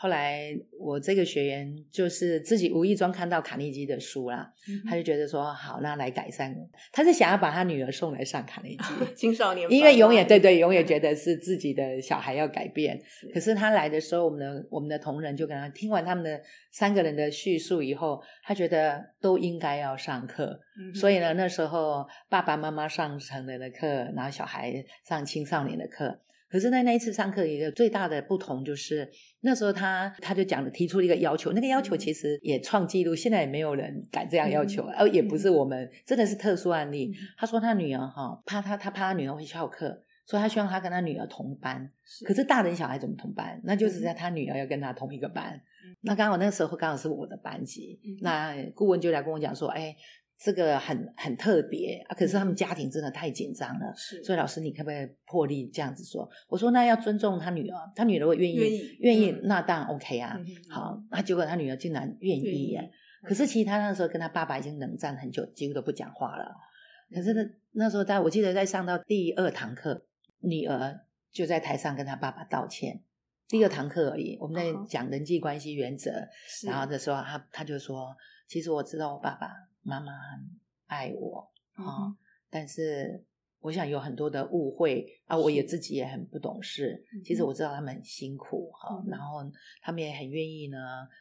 [0.00, 6.54] 后来我这个学员就是自己无意中看到卡内基的书啦，嗯、他就觉得说好，那来改善。
[6.92, 8.84] 他是想要把他女儿送来上卡内基
[9.16, 13.00] 青少年，因为永远对对，永远觉得是自己的小孩要改变。
[13.04, 16.40] 是可是他来的时候，我们的我们的同仁就跟他听完他们的
[16.72, 20.60] 三个人的叙述以后，他觉得都应该要上课。
[20.78, 24.72] 嗯、所以呢，那时候爸爸妈妈上成人的课，然后小孩
[25.06, 26.20] 上青少年的课。
[26.50, 29.06] 可是，在那一次上课，一个最大的不同就是，
[29.42, 37.12] 那时候他他就讲了，提出了一个要求，那个要求其实也创纪录，现在也没有人敢这样要求，而、嗯、也不是我们，真的是特殊案例。
[37.12, 41.90] 嗯、他说他女儿哈，怕他他怕他女儿会翘课，所以他希望他跟他女儿同班。
[42.04, 43.58] 是可是大人小孩怎么同班？
[43.64, 45.54] 那就是在他女儿要跟他同一个班。
[45.54, 49.96] 嗯、那刚好那个时候刚好是我的班级，嗯、那顾问就来跟我讲说，哎。
[50.40, 56.30] 这个很很特别啊，可是他们家庭真的太紧张了，是所以老师你可不可以破例这样子说？
[56.46, 60.38] 我说那要尊重他女儿，他女儿会愿意愿意，那当然 OK 啊。
[60.38, 62.78] 嗯、好，那结果他女儿竟然愿意耶。
[62.80, 66.54] 意可是其实他那时候跟他爸爸已经冷战很久，几乎都不讲话了。
[67.12, 70.06] 可是那那时候在我记得在上到第二堂课，
[70.40, 73.02] 女儿就在台上跟他爸爸道歉。
[73.48, 78.14] 第二堂课而已，我们在讲人际关系原则，是然后的时候他他就说，
[78.46, 79.48] 其实我知道我爸爸。
[79.80, 82.12] 妈妈很爱我啊，
[82.50, 83.24] 但是
[83.60, 87.02] 我想有很多的误会啊，我也自己也很不懂事。
[87.24, 89.38] 其实我知道他们很辛苦哈，然后
[89.80, 90.76] 他们也很愿意呢，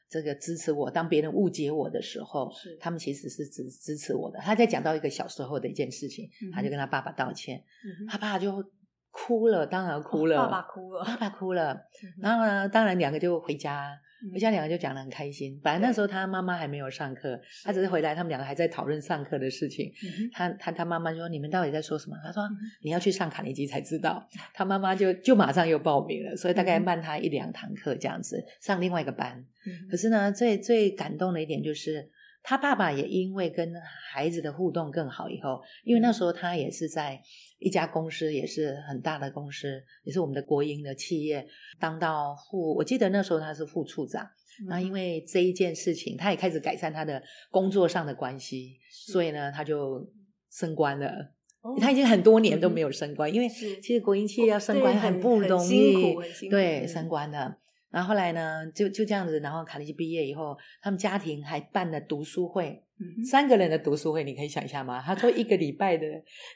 [0.10, 0.92] 这个支持我。
[0.92, 4.40] 当别人误解我的时候，是他们其实是支支持我的。
[4.40, 7.64] 他在讲到一个小时候的一件事情，他就跟他爸爸道歉，
[8.10, 8.62] 他爸就
[9.26, 11.74] 哭了，当然哭了，哦，爸爸哭了，爸爸哭了。
[12.04, 13.98] 嗯，然后呢，当然两个就回家。
[14.34, 15.60] 回家两个就讲的很开心。
[15.64, 19.92] 本来那时候他妈妈还没有上课，他只是回来，他们两个还在讨论上课的事情。
[20.34, 22.42] 他他他妈妈说：“你们到底在说什么？”他说
[22.82, 29.46] ：“你要去上卡内基才知道。”他妈妈就就马上又报名了，所以大概慢他一两堂课这样子上另外一个班。
[29.88, 32.10] 可是呢，最最感动的一点就是。
[32.50, 33.76] 他爸爸也因为跟
[34.10, 37.22] 孩子的互动更好以后，因为那时候他也是在
[37.60, 41.46] 一家公司，也是很大的公司，也是我们的国营的企业，
[41.78, 44.26] 当到副，我记得那时候他是副处长。
[44.70, 50.10] 那、嗯、因为这一件事情，他也开始改善他的工作上的关系，所以呢，他就
[50.50, 51.34] 升官了。
[51.60, 56.16] 哦、他已经很多年都没有升官，嗯、因为其实国营企业要升官很不容易，
[56.50, 57.58] 对，升官的。
[57.98, 65.02] 然后后来呢，就就这样子，然后卡内基毕业以后，他们家庭还办了读书会，嗯、三个人的读书会，你可以想一下吗？
[65.02, 66.06] 他说一个礼拜的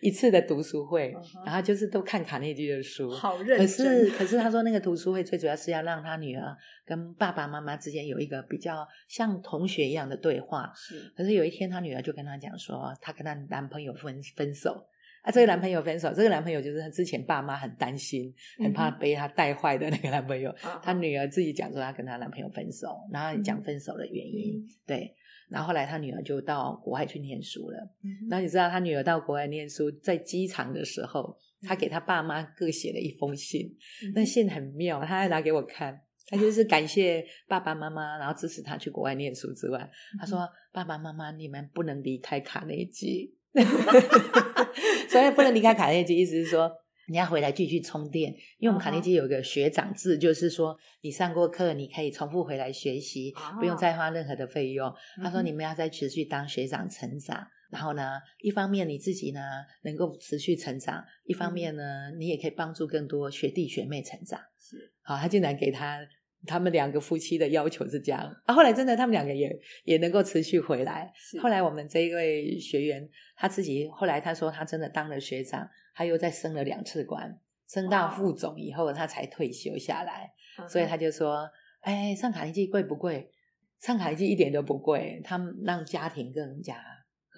[0.01, 3.57] 一次的读书会，嗯、然后就是都看卡内基的书，好认真。
[3.57, 10.71] 可是可是他说那个读书会最主要是要让他女儿跟爸爸妈妈之间有一个比较像同学一样的对话。
[10.75, 11.11] 是。
[11.17, 14.85] 可是有一天他女儿就跟他讲说，她跟她男朋友分分手。
[15.21, 20.49] 啊，这个男朋友分手，这个男朋友就是他之前爸妈很担心，很怕被他带坏的那个男朋友。
[20.63, 24.57] 嗯、他女儿自己讲说，她跟她男朋友分手，然后讲分手的原因。
[24.57, 25.13] 嗯、对，
[25.47, 27.77] 然后后来他女儿就到国外去念书了。
[28.03, 33.67] 嗯、然后你知道，他女儿到国外念书，在机场的时候，他给他爸妈各写了一封信。
[34.03, 39.87] 嗯、那信很妙，他还拿给我看，他就是感谢爸爸妈妈，然后支持他去国外念书之外，
[40.19, 43.35] 他说：“爸爸妈妈，你们不能离开卡内基。”
[45.09, 46.71] 所以不能离开卡内基，意思是说
[47.07, 48.31] 你要回来继续充电。
[48.57, 54.93] 因为我们卡内基有个学长制，就是说你上过课，你可以重复回来学习，不用再花任何的费用。
[55.21, 59.41] 他说你们要再持续当学长成长，然后呢，一方面你自己呢
[59.83, 64.39] 能够持续成长，一方面呢你也可以帮助更多学弟学妹成长。
[64.57, 65.99] 是，好，他竟然给他
[66.45, 68.53] 他们两个夫妻的要求是这样啊。
[68.53, 71.11] 后来真的，他们两个也也能够持续回来。
[71.41, 80.31] 后来我们这一位学员他自己后来他说，他真的当了学长，他又再升了两次官，升到副总以后，他才退休下来。
[80.67, 81.49] 所以他就说
[81.81, 83.31] ：“哎，上卡尼基贵不贵？
[83.79, 86.75] 上卡尼基一点都不贵，他们让家庭更加。”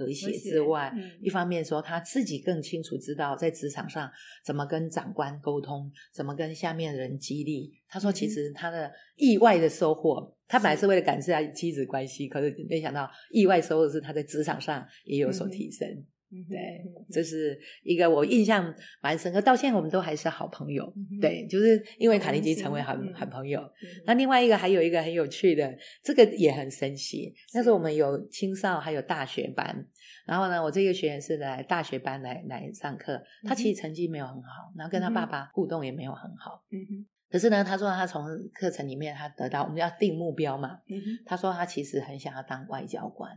[0.06, 4.10] 和谐之外，嗯、一方面说他自己更清楚知道在职场上
[4.46, 7.72] 怎么跟长官沟通，怎么跟下面的人激励。
[7.88, 15.88] 他说，其实他的意外的收获，嗯、他本来是为了感谢他妻子关系，是可是没想到意外收获是他在职场上也有所提升。
[16.34, 20.92] 嗯对，这是一个我印象蛮深刻，到现在我们都还是好朋友。
[20.96, 23.62] 嗯、对，就是因为卡内基成为好好朋友。
[23.62, 27.32] 嗯、那另外一个还有一个很有趣的，这个也很神奇。
[27.54, 29.88] 那时候我们有青少还有大学班，
[30.26, 36.64] 然后呢，我这个学员是来大学班来来上课，他其实成绩没有很好，然后跟他爸爸互动也没有很好。
[36.72, 37.06] 嗯哼。
[37.30, 40.80] 可是呢，他说他从课程里面他得到，我们要定目标嘛。
[40.88, 41.24] 嗯哼。
[41.26, 43.32] 他说他其实很想要当外交官。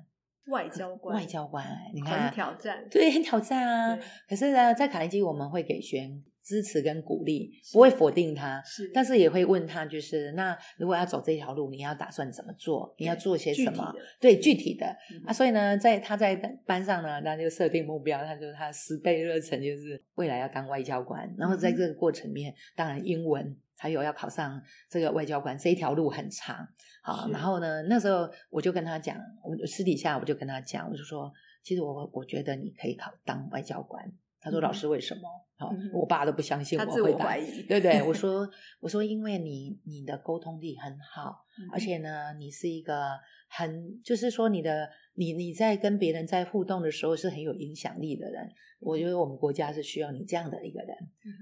[0.49, 3.99] 外交官，外交官，你看，很挑战，对，很挑战啊。
[4.29, 12.95] 可是呢，在卡内基，我们会给学员支持跟鼓励，不会否定他，是，但是也会问他，就是那如果要走这条路，你要打算怎么做？
[12.99, 13.93] 你要做些什么？
[14.21, 14.87] 对，具体的
[15.27, 15.33] 啊。
[15.33, 21.29] 所以呢，在他在班上呢，他就设定目标，他就他十倍热忱，就是未来要当外交官。
[21.37, 23.57] 然后在这个过程里面，当然英文。
[23.79, 26.67] 还有要考上这个外交官这一条路很长，
[27.03, 34.13] 好，然后呢，那时候我就跟他讲，我私底下我就跟他讲，我就说，其实我我觉得你可以考当外交官。
[34.39, 35.23] 他说：“老师为什么？
[35.59, 37.35] 好、嗯，我爸都不相信我会答，
[37.67, 48.49] 对不对？”我 说：“我说因为你你的沟通力很好，嗯、而且呢，你是一个很就是说你的你你在跟别人在互动的时候是很有影响力的人。
[48.81, 50.97] 我觉得我们国家是需要你这样的一个人。”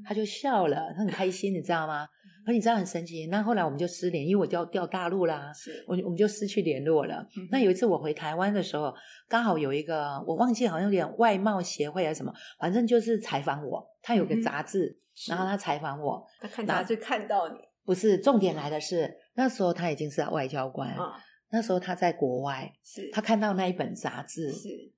[0.06, 2.06] 他就笑了，他很开心，你知道吗？
[2.46, 5.50] 可你知道很神奇，那后来我们就失联，因为我调调大陆啦，
[5.86, 7.26] 我我们就失去联络了。
[7.38, 8.94] 嗯、那有一次我回台湾的时候，
[9.30, 21.10] 刚好有一个我忘记好像有点外贸协会还是什么，反正就是采访我，他有个杂志，嗯、然后他采访我，他看杂志看到你，不是重点来的是那时候他已经是外交官，嗯、
[21.54, 24.92] 那时候他在国外，是他看到那一本杂志是。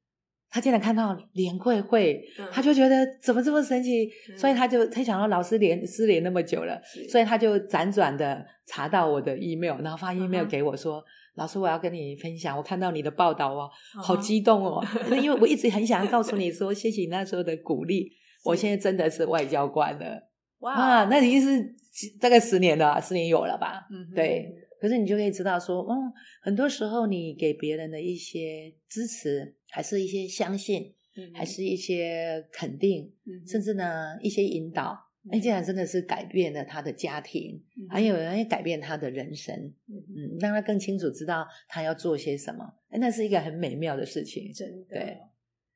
[0.48, 10.98] 他竟然看到联会会，他就觉得怎么这么神奇，嗯、所以他就他想到老师连失联那么久了，所以他就辗转的查到我的 email，然后发 email 给我说
[11.34, 13.68] ：“嗯、老师，我要跟你分享，我看到你的报道哦，
[14.00, 18.12] 好激动哦， 嗯、哼因为我一直很想要告诉你说，谢谢你那时候的鼓励，
[18.44, 21.74] 我现在真的是外交官了，哇，啊、那已经是
[22.18, 23.84] 大概十年了，十年有了吧？
[23.90, 24.54] 嗯，对。”
[24.86, 39.52] 可是你就可以知道说，嗯，很多时候你给别人的一些支持，还是一些相信，嗯、还是一些肯定，嗯、甚至呢一些引导，那竟然真的是改变了他的家庭，嗯、还有人也改变他的人生，
[39.88, 45.18] 嗯，嗯，让他更清楚知道他要做些什么，那是一个很美妙的事情，真的，对。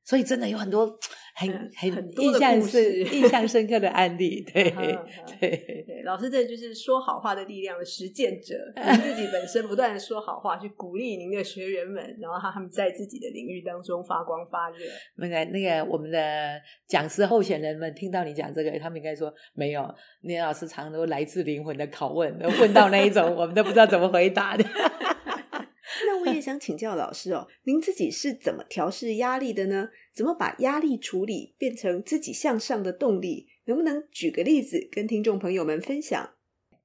[0.03, 0.85] 所以真的有很多
[1.35, 4.97] 很很印象深印象深刻的案例，对对
[5.39, 14.77] 对，老师这就是说好话的力量的实践者， 您自己本身不断的说好话，去鼓励您的学员们，然后他们在自己的领域当中发光发热。
[15.15, 19.87] 那个那个我们的讲师候选人们听到你讲这个，他们应该说没有，
[20.21, 24.65] 你老师常都来自灵魂的拷问，问到那一种我们都不知道怎么回答的。
[26.23, 29.89] 那我也想请教老师哦，您自己是怎么调试压力的呢？
[30.13, 33.47] 怎么把压力处理变成自己向上的动力？
[33.65, 36.29] 能不能举个例子跟听众朋友们分享？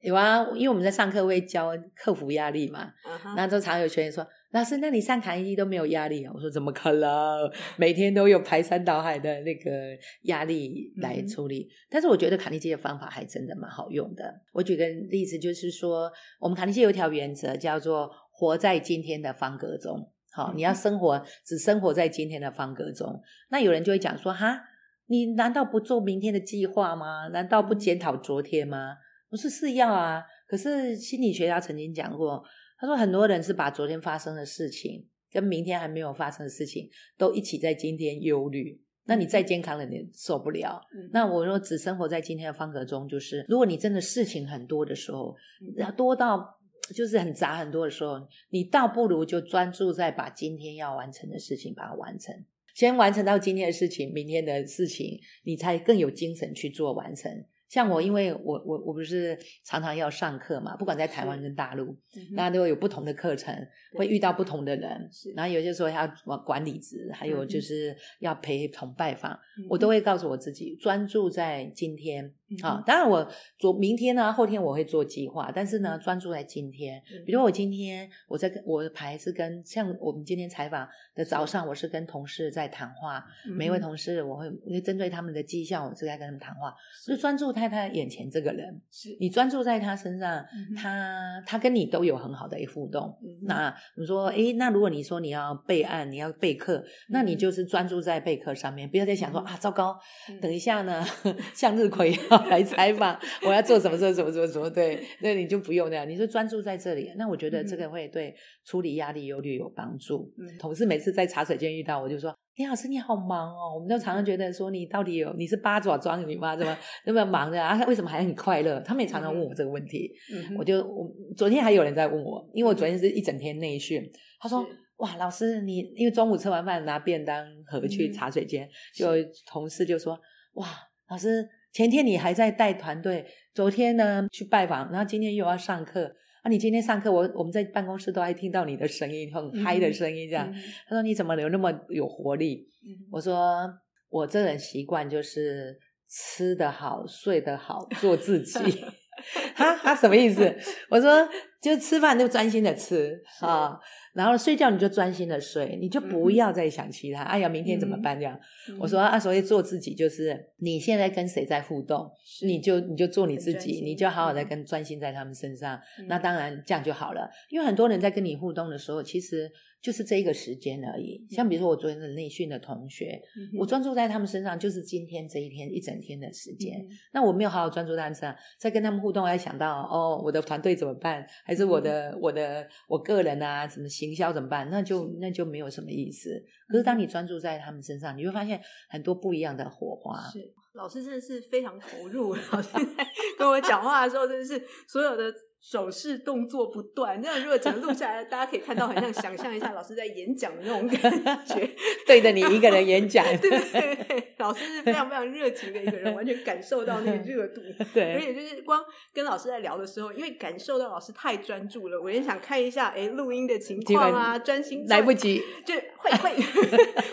[0.02, 2.92] 有啊，因为我们在上课会教克服压力嘛，
[3.34, 3.64] 那就、uh huh.
[3.64, 7.50] 常有学员说：“老师，那你上卡内基都没有压力啊？”我说：“怎么可能？
[7.76, 11.62] 每天都有排山倒海的那个压力来处理。
[11.62, 14.32] 嗯”但是我觉得卡尼基的方法还真的蛮好用的。
[14.52, 18.10] 我举个例子，就是说我们卡尼基有一条原则叫做。
[18.36, 23.18] 活在今天的方格中，好，你要生活只生活在今天的方格中。
[23.48, 24.60] 那有人就会讲说，哈，
[25.06, 27.28] 你难道不做明天的计划吗？
[27.28, 28.98] 难道不检讨昨天吗？
[29.30, 32.44] 我说是要啊，可是心理学家曾经讲过，
[32.78, 40.82] 他说很多人是把昨天发生的事情跟明天还没有发生的事情都一起在今天忧虑，那你再健康了你受不了。
[41.10, 45.34] 那我说只生活在今天的方格中，就是如果你真的事情很多的时候，
[45.78, 46.55] 要多到。
[46.94, 48.20] 就是很杂很多的时候，
[48.50, 52.34] 你倒不如就专注在把今天要完成的事情把它完成，
[52.74, 57.44] 先完成到今天的事情，明天的事情你才更有精神去做完成。
[57.68, 61.96] 像我，因为我我我不是常常要上课嘛，不管在台湾跟大陆，
[62.34, 63.52] 那都有不同的课程，
[63.94, 66.06] 会遇到不同的人，然后有些时候要
[66.44, 69.36] 管理职，还有就是要陪同拜访，
[69.68, 72.32] 我都会告诉我自己专注在今天。
[72.62, 73.28] 好，当然我
[73.58, 77.02] 做明天呢，后天我会做计划，但是呢，专注在今天。
[77.24, 83.24] 比如我今天我在跟我的牌是跟像我们今天采访的早上，我是跟同事在谈话，
[83.56, 86.72] 每一位同事我会我会针对他们的绩效，我是在跟他们谈话，
[87.04, 88.80] 就专注在他眼前这个人。
[88.92, 89.16] 是。
[89.18, 90.44] 你专注在他身上，
[90.76, 93.12] 他他跟你都有很好的一互动。
[93.42, 99.98] 那你说，哎，那如果你说你要备案，你要备课，那你就是专注在备课上面，不要再想说啊，糟糕，
[100.40, 101.04] 等一下呢，
[101.52, 102.16] 向日葵。
[102.50, 104.68] 来采访，我要做什么做什么什么什么？
[104.70, 107.12] 对，那你就不用那样，你就专注在这里。
[107.16, 108.34] 那我觉得这个会对
[108.64, 110.32] 处理压力、忧虑有帮助。
[110.38, 116.56] 嗯，同事每次在茶水间遇到我，就说：“李老师，你好忙哦。”我们都常常觉得说：“你到底有你是八爪章鱼吗？
[116.56, 117.82] 怎么那么忙的啊？
[117.86, 120.10] 为什么还很快乐？”他们也常常问我这个问题。
[120.32, 124.02] 嗯，我就我昨天还有人在问我，因为我昨天是一整天内训。
[124.40, 124.66] 他说
[124.98, 129.06] ：“哇，老师，你因为中午吃完饭拿便当盒去茶水间，就
[129.46, 130.18] 同事就说
[130.54, 130.66] ：‘哇，
[131.08, 131.46] 老师。’”
[131.76, 133.22] 前天你还在带团队，
[133.52, 136.10] 昨天呢去拜访，然后今天又要上课
[136.42, 136.48] 啊！
[136.48, 140.50] 你今天上课，我我们在办公室都还听到你的声音，很嗨的声音，这样。
[140.50, 140.54] 嗯、
[140.88, 142.66] 他说你怎么有那么有活力？
[142.82, 143.70] 嗯、我说
[144.08, 148.58] 我这人习惯就是吃得好，睡得好，做自己。
[149.54, 150.56] 他他，什么意思？
[150.88, 151.28] 我说
[151.60, 153.78] 就吃饭就专心的吃啊。
[154.14, 157.22] 然后睡觉你就专心的睡，你就不要再想其他。
[157.22, 158.18] 嗯、哎呀，明天怎么办？
[158.18, 158.38] 这样，
[158.70, 162.10] 嗯、我说啊，所以做自己就是你现在跟谁在互动，
[162.42, 165.78] 你就你就做你自己，你就好好的跟专心在他们身上。
[165.98, 169.52] 嗯、那当然这样就好了，因为很多人在跟你互动的时候，其实。
[169.82, 176.80] 就是这一个时间而已，像比如说我昨天的内训的同学，嗯、我专注在他们身上，就是今天这一天一整天的时间。
[176.80, 181.24] 嗯、那我没有好好专注在他们身上，在跟他们互动，还想到哦，我的团队怎么办？
[181.46, 184.68] 还是我的、嗯、我的我个人啊，什么行销怎么办？
[184.68, 186.30] 那就那就没有什么意思。
[186.68, 190.20] 可是当你专注在他们身上，你会发现很多不一样的火花。
[190.30, 193.06] 是，老师真的是非常投入，老师在
[193.38, 195.32] 跟我讲话的时候，真的是所有的。
[195.68, 201.68] 手势动作不断，这样如果整个录下来，大家可以看到，很像想象一下老师在演讲的那种感觉，
[202.06, 203.26] 对着你一个人演讲。
[203.42, 207.60] 对对对，老师是非常非常热情的一个人，完全感受到那个热度。
[207.92, 208.80] 对，而且就是光
[209.12, 216.30] 跟老师在聊的时候，因为感受到老师太专注了，我也想看一下，哎，录音的情况啊，专心来不及，就会会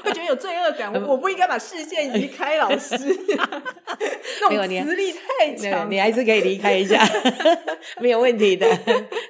[0.03, 2.95] 会觉得有罪恶感，我不应该把视线移开老师，
[4.41, 7.03] 那种磁力太强，你还是可以离开一下，
[7.99, 8.42] 没有问题。
[8.55, 8.67] 的，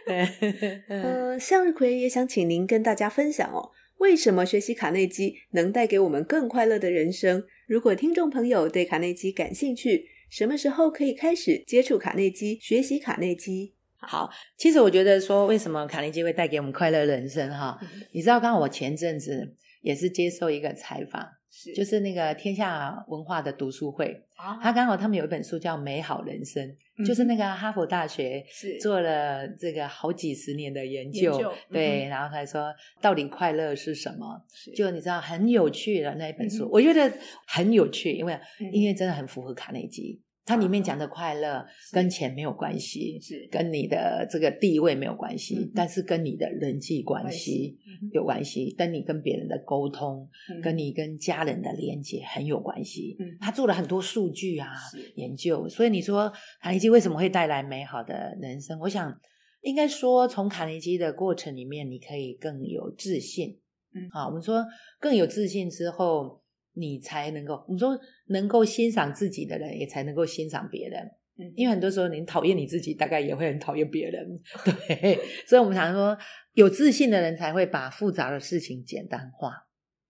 [0.89, 7.43] 呃，向日葵也想请您跟大家分享哦，为什么学习卡内基能带给我们更快乐的人生？
[7.67, 13.73] 如果听众朋友对卡内基感兴趣，什么时候可以开始接触卡内基，学习卡内基？
[13.97, 17.49] 好，其实我觉得说，为什么卡内基会带给我们快乐人生？
[17.49, 17.79] 哈，
[18.11, 21.25] 你知道，刚刚我前阵子也是接受一个采访。
[21.55, 28.43] 是就是那个天下文化的读书会，啊、他刚好他们有一本书叫《美好人生》，嗯、就是那个哈佛大学
[28.81, 34.43] 做了这个好几十年的研究，研究对，嗯、然后他说到底快乐是什么？
[34.75, 38.39] 就你知道很有趣的那一本书，嗯、我觉得很有趣，因为
[38.71, 40.19] 因为真的很符合卡内基。
[40.45, 47.77] 它里面讲的快乐跟钱没有关系，是跟你的这个地位没有关系，是但是跟你的人际关系
[48.11, 53.15] 有关系，跟你跟别人的沟通，嗯、跟你跟家人的连接很有关系。
[53.19, 54.67] 嗯、他做了很多数据啊
[55.15, 56.29] 研究，所以你说
[56.61, 58.77] 卡内基为什么会带来美好的人生？
[58.79, 59.17] 我想
[59.61, 63.57] 应该说，从卡内基的过程里面，你可以更有自信。
[63.95, 64.65] 嗯，好，我们说
[64.99, 66.42] 更有自信之后。
[66.73, 67.97] 你才能够，我们说
[68.27, 71.01] 能够欣赏自己的人，也才能够欣赏别人。
[71.37, 74.39] 嗯，因为很多时候你讨厌你自己，大概也会很讨厌别人。
[74.87, 76.17] 对，所以我们常说，
[76.53, 79.51] 有自信的人才会把复杂的事情简单化。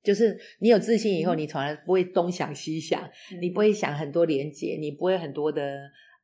[0.03, 3.01] 就是你有自信以后，你从来不会东想西想，
[3.31, 5.79] 嗯，你不会想很多连结，你不会很多的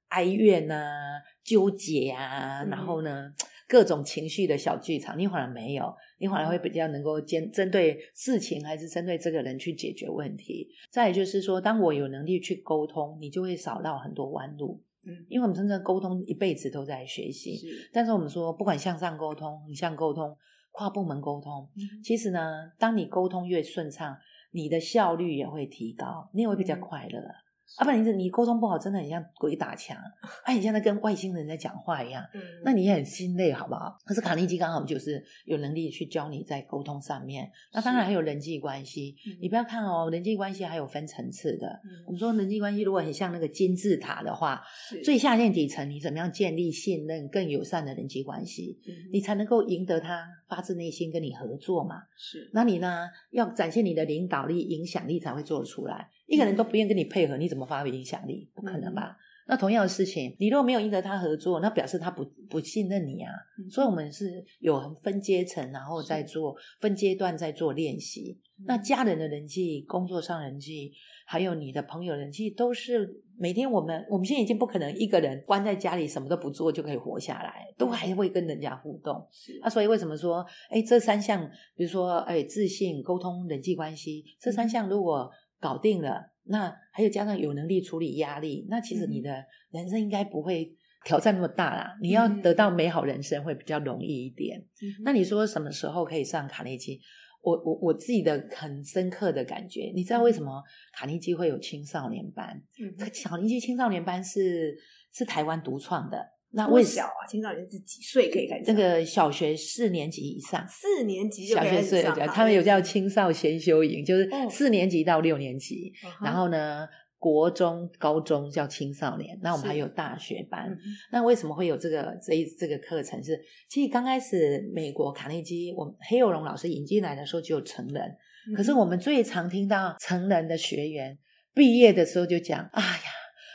[0.10, 3.32] 哀怨啊、纠结啊，嗯，然后呢，
[3.70, 5.94] 各种情绪的小剧场，你反而没有。
[6.20, 10.68] 你反而会比较能够针针对事情，还是针对这个人去解决问题。
[10.92, 14.84] 再也就是说，当我有能力去沟通，你就会少绕很多弯路。
[15.08, 17.56] 嗯，因为我们真正沟通一辈子都在学习。
[17.56, 20.36] 是，但是我们说，不管向上沟通、横向沟通、
[20.72, 24.18] 跨部门沟通，嗯，其实呢，当你沟通越顺畅，
[24.52, 27.20] 你的效率也会提高，你也会比较快乐。
[27.20, 29.96] 嗯啊，不然你你沟通不好，真的很像鬼打墙，
[30.44, 33.96] 哎、啊，你像在跟外星人在讲话一样，嗯，那你也很心累，好不好？
[34.06, 41.68] 可是卡内基刚好就是有能力去教你在沟通上面，那当然还有人际关系，是你不要看哦，人际关系还有分层次的。
[41.84, 44.62] 嗯、我们说人际关系如果很像那个金字塔的话，
[45.04, 52.02] 最下线底层你怎么样建立信任、更友善的人际关系，嗯、你才能够赢得他发自内心跟你合作嘛？
[52.18, 56.10] 是，那你呢要展现你的领导力、影响力才会做得出来。
[56.26, 58.50] 一个人都不愿意跟你配合，你怎么发挥影响力？
[58.56, 59.16] 不可能吧？
[59.48, 63.32] 那同样的事情，你如果没有赢得他合作，那表示他不不信任你啊。
[63.58, 68.40] 嗯、所以，我们是有分阶层，然后再做分阶段在做练习。
[68.60, 70.94] 嗯、那家人的人际、工作上人际，
[71.32, 73.08] 还有你的朋友人际，都是
[73.38, 79.24] 每天我们我们现在已经不可能一个人关在家里什么都不做就可以活下来，都还会跟人家互动。
[79.62, 86.32] 那啊，所以为什么说，哎，这三项，比如说，哎，自信、沟通、人际关系，这三项如果搞定了。
[86.46, 89.30] 那还有加上有能力处理压力，那其实你的
[89.70, 90.76] 人生应该不会
[91.06, 91.96] 挑战那么大啦。
[92.02, 94.66] 你要得到美好人生会比较容易一点。
[95.04, 97.00] 那你说什么时候可以上卡内基？
[97.42, 100.62] 我我我自己的很深刻的感觉，你知道为什么
[100.94, 102.62] 卡尼基会有青少年班？
[102.80, 104.78] 嗯，卡尼基青少年班是
[105.14, 106.18] 是台湾独创的。
[106.52, 108.64] 那为小啊，青少年是几岁可以开始？
[108.66, 112.22] 那个小学四年级以上，四年级小学四年级。
[112.22, 115.94] 他们有叫青少先修营，就是四年级到六年级。
[116.04, 116.88] 哦、然后呢，
[117.20, 119.38] 国中、高中叫青少年。
[119.44, 120.70] 那我们还有大学班。
[120.70, 120.78] 是
[121.12, 123.34] 那为什么会有这个这一这个课程是？
[123.34, 128.18] 是其实刚开始美国卡内基，我们黑友龙老师引进来的时候只有成人，
[128.50, 131.20] 嗯、可是我们最常听到成人的学员
[131.54, 133.04] 毕业的时候就讲：“哎呀。”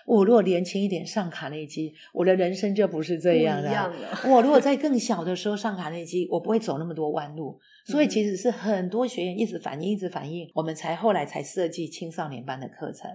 [0.07, 3.73] 我如果年轻一点上卡内基，我的人生就不是这样的。
[3.73, 7.59] 样的我如果在更小的时候上卡内基，我不会走那么多弯路。
[7.87, 13.11] 所以其实是很多学员一直反映，一直反映，我们才后来才设计青少年班的课程。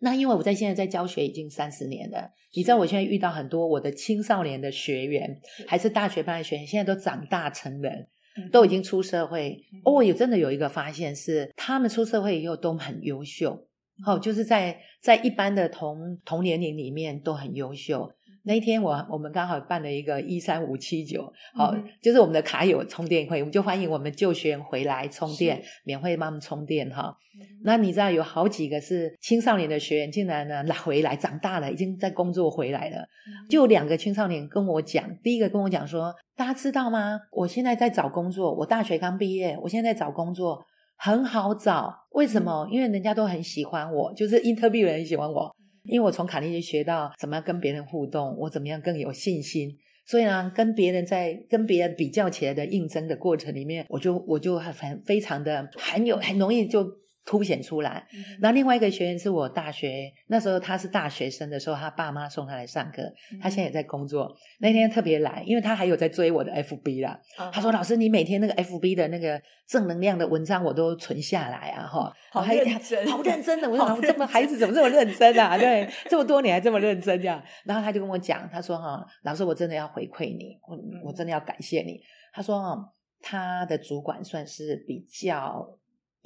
[0.00, 8.08] 那因为我在现在在教学已经三十年了，你知道我现在遇到很多我的青少年的学员，还是大学班的学员，现在都长大成人，
[8.52, 9.60] 都已经出社会。
[9.84, 13.66] 哦，有真的有一个发现是，他们出社会以后都很优秀。
[14.04, 18.12] 好、哦，就是在在一般的同同年龄里面都很优秀。
[18.44, 27.14] 那一天我我们刚好办了一个一三五七九，好，就是我们的卡友充电会，我们就欢迎我们旧学员回来充电，免费帮他们充电哈。
[27.38, 32.96] 嗯、那你知道有好几个是青少年的学员，竟然呢来回来长大了，已经在工作回来了。
[32.98, 37.18] 嗯、就两个青少年跟我讲，第一个跟我讲说，大家知道吗？
[37.32, 40.64] 我现在在找工作，我大学刚毕业，我现在在找工作。
[41.00, 42.68] 很好找，为什么？
[42.72, 45.48] 因为人家都很喜欢我，就是 interview 人很喜欢我，
[45.88, 49.76] 因为我从卡内基学到怎么样跟别人互动，我怎么样更有信心。
[50.06, 56.86] 所以呢，跟别人在跟别人比较起来的应征的过程里面，我就我就很非常的很有很容易就。
[57.28, 58.02] 凸显出来。
[58.40, 63.02] 那另外一个学员是我大学那时候他是大学生的时候，他爸妈送他来上课，
[63.38, 64.34] 他现在也在工作。
[64.60, 67.20] 那天特别来，因为他还有在追我的 FB 啦。
[67.52, 73.68] 他说：“老师，你每天那个 FB 的那个正能量的文章我都存下来啊，哈，好认真，好认真的。
[73.68, 75.56] 我说这么孩子怎么这么认真啊？
[75.60, 77.42] 对，这么多年还这么认真这样。
[77.66, 82.00] 然后他就跟我讲，他说：哈，老师，我真的要回馈你，我我真的要感谢你。
[82.32, 82.74] 他说：哈，
[83.20, 85.77] 他的主管算是比较。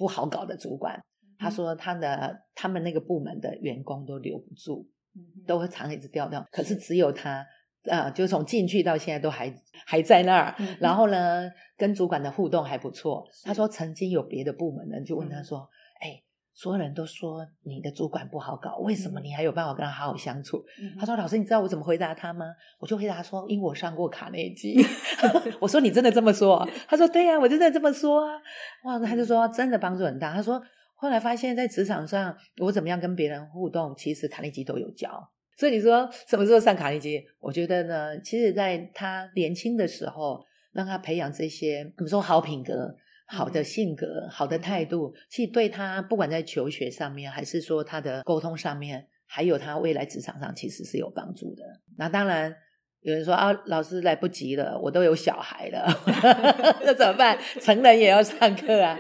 [0.03, 1.01] 不好搞的主管，
[1.39, 4.85] 他说他的他们那个部门的员工都留不住，
[5.47, 6.45] 都会常一直调调。
[6.51, 7.47] 可是只有他，
[7.85, 9.55] 呃，就从进去到现在都还
[9.87, 10.57] 还在那儿。
[10.81, 13.25] 然后呢，跟主管的互动还不错。
[13.45, 15.69] 他说曾经有别的部门的人就问他说：“哎。”
[16.55, 20.59] 所有人都说你的主管不好搞，为什么你还有办法跟他好好相处？
[20.81, 22.45] 嗯、他说：“老师，你知道我怎么回答他吗？”
[22.79, 24.77] 我就回答说：“因为我上过卡内基。
[25.59, 28.35] ”我说：“你真的这么说？”他说：“对呀、啊，我真的这么说啊。”
[28.85, 30.35] 哇，他就说真的帮助很大。
[30.35, 30.63] 他说
[30.95, 35.11] 后来发现，在职场上我怎么样跟别人互动，其实卡内基都有教。
[35.57, 37.25] 所以你说什么时候上卡内基？
[37.41, 42.95] 我觉得呢，其实在他年轻的时候，让他培养这些，怎么说好品格。
[43.33, 51.65] 好的性格，好的态度，其实对他不管在求学上面，还是说他的沟通上面，还有他未来职场上，其实是有帮助的。
[51.97, 52.55] 那当然
[53.01, 55.89] 有人说啊，老师来不及了，我都有小孩了，
[56.85, 57.39] 那怎么办？
[57.59, 58.99] 成人也要上课啊。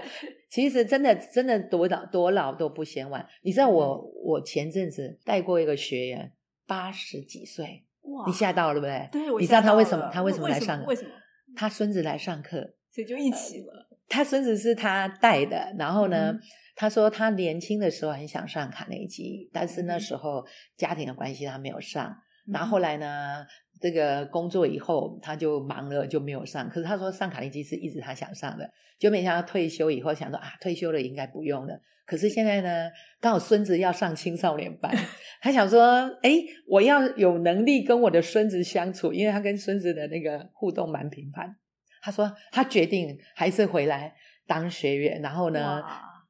[0.49, 3.27] 其实真的真的多老多老都不嫌晚。
[3.43, 6.33] 你知道我我前阵子带过一个学员，
[6.67, 9.09] 八十几岁，哇，你吓到了对不对？
[9.13, 10.11] 对，你知道他为什么？
[10.13, 10.87] 他为什么来上课？
[10.87, 11.11] 为什么？
[11.55, 13.89] 他孙子来上课，所以就一起了。
[14.09, 16.41] 他孙子是他带的，然后呢，嗯、
[16.77, 20.45] 他说他年轻的时候很想上卡内基，但是那时候
[20.77, 22.07] 家庭的关系他没有上。
[22.47, 23.47] 嗯、然后后来呢，
[23.81, 26.69] 这个工作以后他就忙了就没有上。
[26.69, 31.81] 可是他说上卡内基是一直他想上的，就没想到退休以后想说啊，退休了应该不用了。
[32.05, 32.91] 可是现在呢，
[33.21, 34.93] 刚好孙子要上青少年班，
[35.41, 35.83] 他想说，
[36.21, 36.33] 哎，
[36.67, 41.57] 我要有能力跟我的孙子相处，因为他跟孙子的那个互动蛮频繁。
[42.03, 44.13] 他说：“他决定还是回来
[44.47, 45.81] 当学员，然后呢，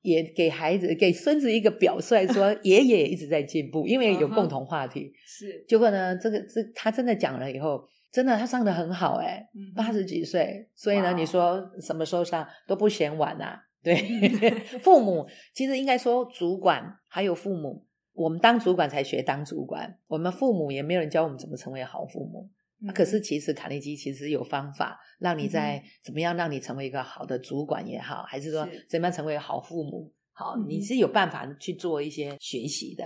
[0.02, 5.12] 也给孩子、给孙子一个表率，说 爷爷也一直在进步，因为有共同话题。
[5.24, 13.58] 是，结果呢，这个这他真的讲了以后，真的他上得很好，哎，八十几岁，所以呢，你说什么时候上都不嫌晚啊。
[13.82, 13.96] 对，
[14.82, 22.48] 父母其实应该说，主管还有父母我们当主管才学当主管，我们父母也没有人教我们怎么成为好父母。
[22.82, 33.04] 嗯啊、可是其实卡内基其实有方法，让你在怎么样让你成为一个好的主管也好，还是说怎么样成为好父母，好，嗯、你是有办法去做一些学习的。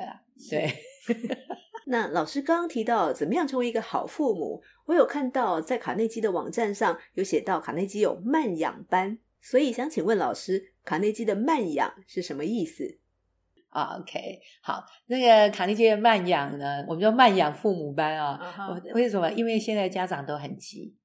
[0.50, 0.70] 对。
[1.88, 12.98] 那老师刚刚提到怎么样成为一个好父母，我有看到在卡内基的网站上有写到卡内基有慢养班，所以想请问老师，卡内基的慢养是什么意思？
[13.76, 18.40] 啊，OK，好，那个卡内基的慢养呢，我们叫慢养父母班啊。
[18.42, 18.94] Uh huh.
[18.94, 19.30] 为什么？
[19.32, 20.96] 因为现在家长都很急，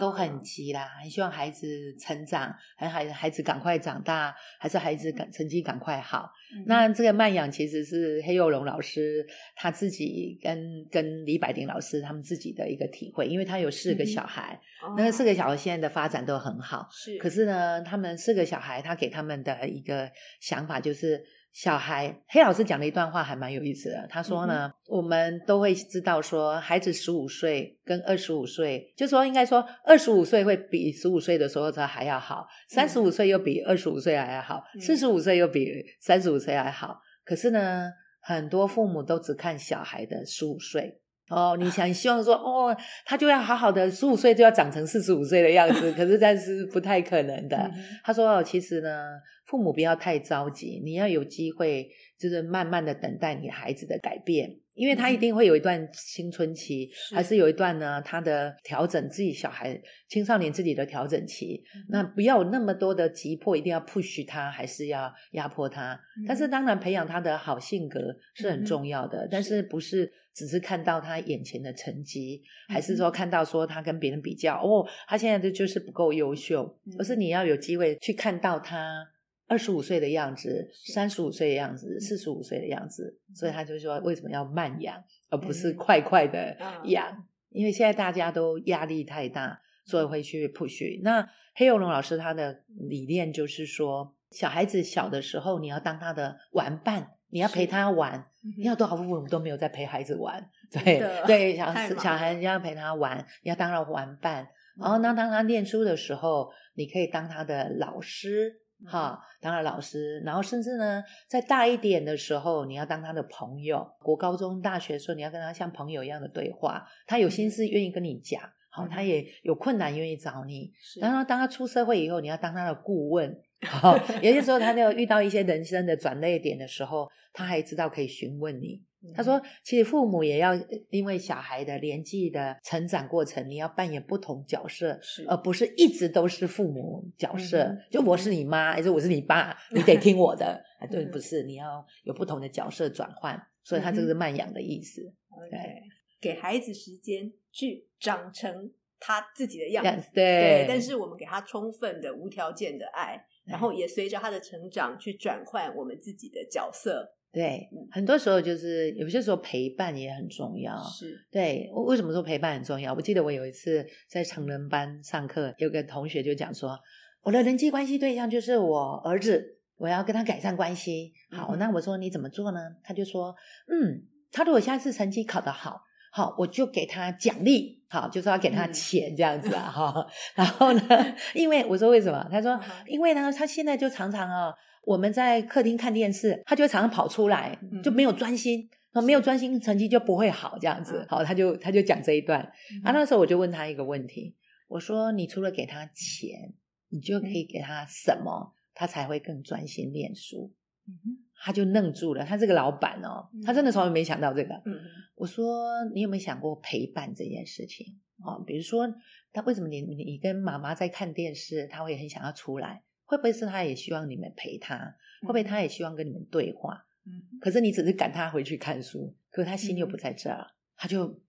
[0.00, 1.68] 都很急啦，很希望孩子
[2.00, 6.32] 成长，很孩孩子赶快长大，还是孩子赶成绩赶快好。
[6.52, 6.64] Uh huh.
[6.66, 14.94] 那这个慢养其实是黑幼龙老师他自己跟跟李百灵老师他们自己的一个体会，因为他有四个小孩，uh huh.
[14.96, 17.18] 那个四个小孩现在的发展都很好，是、uh。
[17.18, 21.24] 可是呢，他们四个小孩，他给他们的一个想法就是。
[21.52, 24.06] 小孩黑老师讲了一段话还蛮有意思的。
[24.08, 37.00] 他说呢，嗯、我们都会知道说，孩子十五岁跟二十五岁，就说应该说二十五岁会比十五岁的时候他还要好，三十五岁又比二十五岁还要好，四十五岁又比三十五岁还好。
[37.24, 37.90] 可是呢，
[38.20, 41.00] 很多父母都只看小孩的十五岁。
[41.30, 47.56] 哦，你想希望说，哦，他就要好好的，十五岁就要长成四十五岁的样子，可是但是不太可能的。
[47.56, 47.72] 嗯、
[48.02, 49.12] 他说，哦，其实呢，
[49.50, 57.34] 父母不要太着急，你要有机会，就是慢慢的等待你孩子的改变，因为他一定会有一段青春期，嗯、还是。
[57.34, 59.76] 有一段呢，他的调整自己小孩
[60.08, 61.60] 青少年自己的调整期。
[61.74, 65.94] 嗯、那不要有那么多的急迫，一定要 push 他，还是要压迫他？
[65.94, 68.00] 嗯、但是当然，培养他的好性格
[68.34, 69.62] 是很重要的，嗯、但是。
[69.62, 70.12] 不是？
[70.32, 79.04] 只是看到他眼前的成绩，还是说看到说他跟别人比较，哦，他现在的就是不够优秀，而是你要有机会去看到他
[79.50, 87.26] 二十五岁的样子，三十五岁的样子，四十五岁的样子，所以他就说为什么要慢养，而不是快快的养？
[87.50, 91.00] 因为现在大家都压力太大，所以会去 push。
[91.02, 97.10] 那黑幼龙老师他的理念就是说，小孩子小的时候，你要当他的玩伴。
[97.32, 108.52] 你要陪他玩，嗯、你要多少父母都没有在陪孩子玩，对的对，小小孩你要陪他玩，你要当他玩伴，嗯、然后当当他念书的时候，你可以当他的老师，
[108.86, 123.36] 哈、嗯，当了老师，然后甚至呢，再大一点的时候，你要当他的朋友，国高中大学的时候，你要跟他像朋友一样的对话，他有心事愿意跟你讲，好、嗯，他也有困难愿意找你，然后当他出社会以后，你要当他的顾问。
[123.62, 128.82] 好，有些时候他就遇到一些人生的转捩点的时候，他还知道可以询问你。
[129.14, 130.54] 他说，其实父母也要
[130.90, 137.62] 因为小孩的年纪的成长过程，你要扮演不同角色，是而不是一直都是父母角色。
[137.62, 140.62] 嗯、就我是你妈，还是我是你爸，你得听我的。
[140.90, 143.40] 对，不是，你要有不同的角色转换。
[143.62, 145.02] 所以他这个是慢养的意思。
[145.50, 145.82] 对.
[146.20, 150.10] 给孩子时间去长成他自己的样子。
[150.12, 153.24] 对，对，但是我们给他充分的无条件的爱。
[153.46, 157.14] 然后也随着他的成长去转换我们自己的角色。
[157.32, 160.76] 对，很多时候就是有些时候陪伴也很重要。
[160.82, 162.92] 是，对，为什么说陪伴很重要？
[162.92, 166.78] 我记得我有一次在成人班上课，有个同学就讲说，
[167.22, 171.12] 我的人际关系对象就是我儿子，我要跟他改善关系。
[171.30, 172.60] 好，嗯、那我说你怎么做呢？
[172.82, 173.34] 他就说，
[173.68, 174.02] 嗯，
[174.32, 175.82] 他如果下次成绩考得好。
[176.12, 180.06] 好，我就给他奖励，好，就是要给他钱这样子啊， 哈、嗯。
[180.34, 180.82] 然后呢，
[181.34, 182.26] 因为我说为什么？
[182.28, 184.52] 他说，因为呢，他现在就常常啊，
[184.82, 191.06] 我们在客厅看电视，他就会常常跑出来，就没有专心，嗯、没有专心，成绩就不会好这样子。
[191.08, 192.40] 好，他就他就讲这一段。
[192.72, 194.36] 嗯、啊，那时候我就问他一个问题，
[194.68, 196.52] 我说，你除了给他钱，
[196.88, 200.52] 你就可以给他什么，他才会更专心念书？
[200.86, 204.54] 嗯他就愣住了，他这个老板哦，他真的从来没想到这个。
[204.66, 204.78] 嗯、
[205.14, 207.98] 我说，你有没有想过陪伴这件事情？
[208.22, 208.86] 哦，比如说，
[209.32, 212.82] 他为什么你你跟妈妈在看电视，他会很想要出来？
[213.10, 214.76] 会不会是他也希望你们陪他？
[215.22, 216.86] 会不会他也希望跟你们对话？
[217.04, 221.20] 嗯、可是你只是赶他回去看书，可是他心又不在这儿，嗯、他就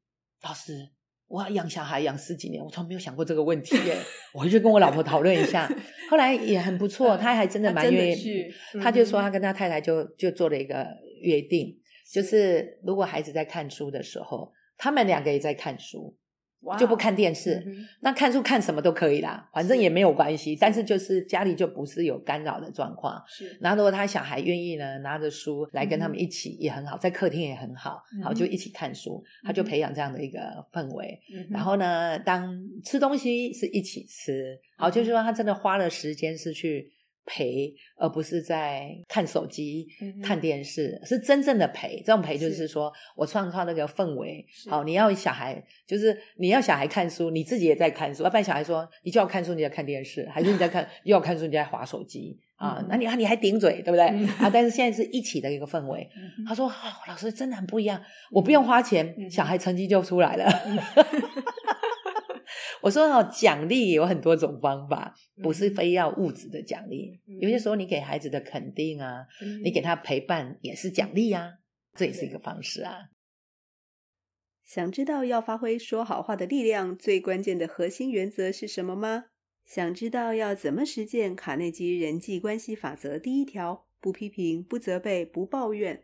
[0.43, 0.89] 老师。
[1.27, 3.97] 我要养小孩养十几年，我从来没有想过这个问题耶。
[4.35, 5.67] 我回去跟我老婆讨论一下，
[6.11, 8.45] 后来也很不错，他还真的蛮愿意。
[8.79, 10.85] 他就说他跟他太太就就做了一个
[11.21, 11.75] 约定，
[12.13, 16.15] 就是如果孩子在看书的时候，他们两个也在看书。
[16.77, 20.55] 就不看电视，嗯、那看书看什么都可以啦，反正也没有关系。
[20.55, 23.21] 但是就是家里就不是有干扰的状况。
[23.27, 30.39] 是，然后如果他小孩愿意呢，拿着书来跟他们一起也很好，在客厅也很好，好就一起看书，他就培养这样的一个
[30.71, 31.19] 氛围。
[31.33, 36.91] 嗯、然后呢，当吃东西是一起吃，好就是说他真的花了时间是去。
[37.33, 42.01] 陪，而不是在看手机、嗯、看电视，是真正的陪。
[42.05, 44.45] 这种陪就是说是我创造那个氛围。
[44.69, 48.23] 好，你要小孩，就是你要小孩看书，你自己也在看书。
[48.23, 52.85] 要不然小孩说，你就要看书，你在看电视，还是你在看又要看书，你在划手机 啊？
[52.89, 54.07] 那你啊，你还顶嘴，对不对？
[54.07, 56.09] 嗯、啊， 但是现在是一起的一个氛围。
[56.17, 56.73] 嗯、他说：“哦，
[57.07, 60.45] 老师真的很不一样，我不用花钱，嗯、小孩成绩就出来了。
[62.81, 67.19] 嗯”我说哦，奖励有很多种方法，不是非要物质的奖励。
[67.27, 71.53] 嗯、有些时候你给孩子的肯定啊，嗯、你给他陪伴也是奖励啊，
[71.95, 73.09] 这也是一个方式啊。
[74.63, 79.25] 想知道要发挥说好话的力量，最关键的核心原则是什么吗？
[79.65, 86.03] 想知道要怎么实践卡内基人际关系法则第一条：不批评、不责备、不抱怨。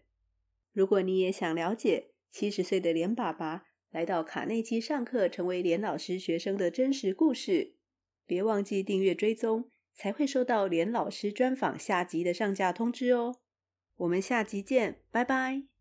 [0.73, 3.63] 如果你也想了解七十岁的连爸爸，
[3.97, 7.73] 来到卡内基上课，成为连老师学生的真实故事。
[8.27, 13.37] 别忘记订阅追踪，才会收到连老师专访下集的上架通知哦。
[13.95, 15.76] 我们下集见，拜拜。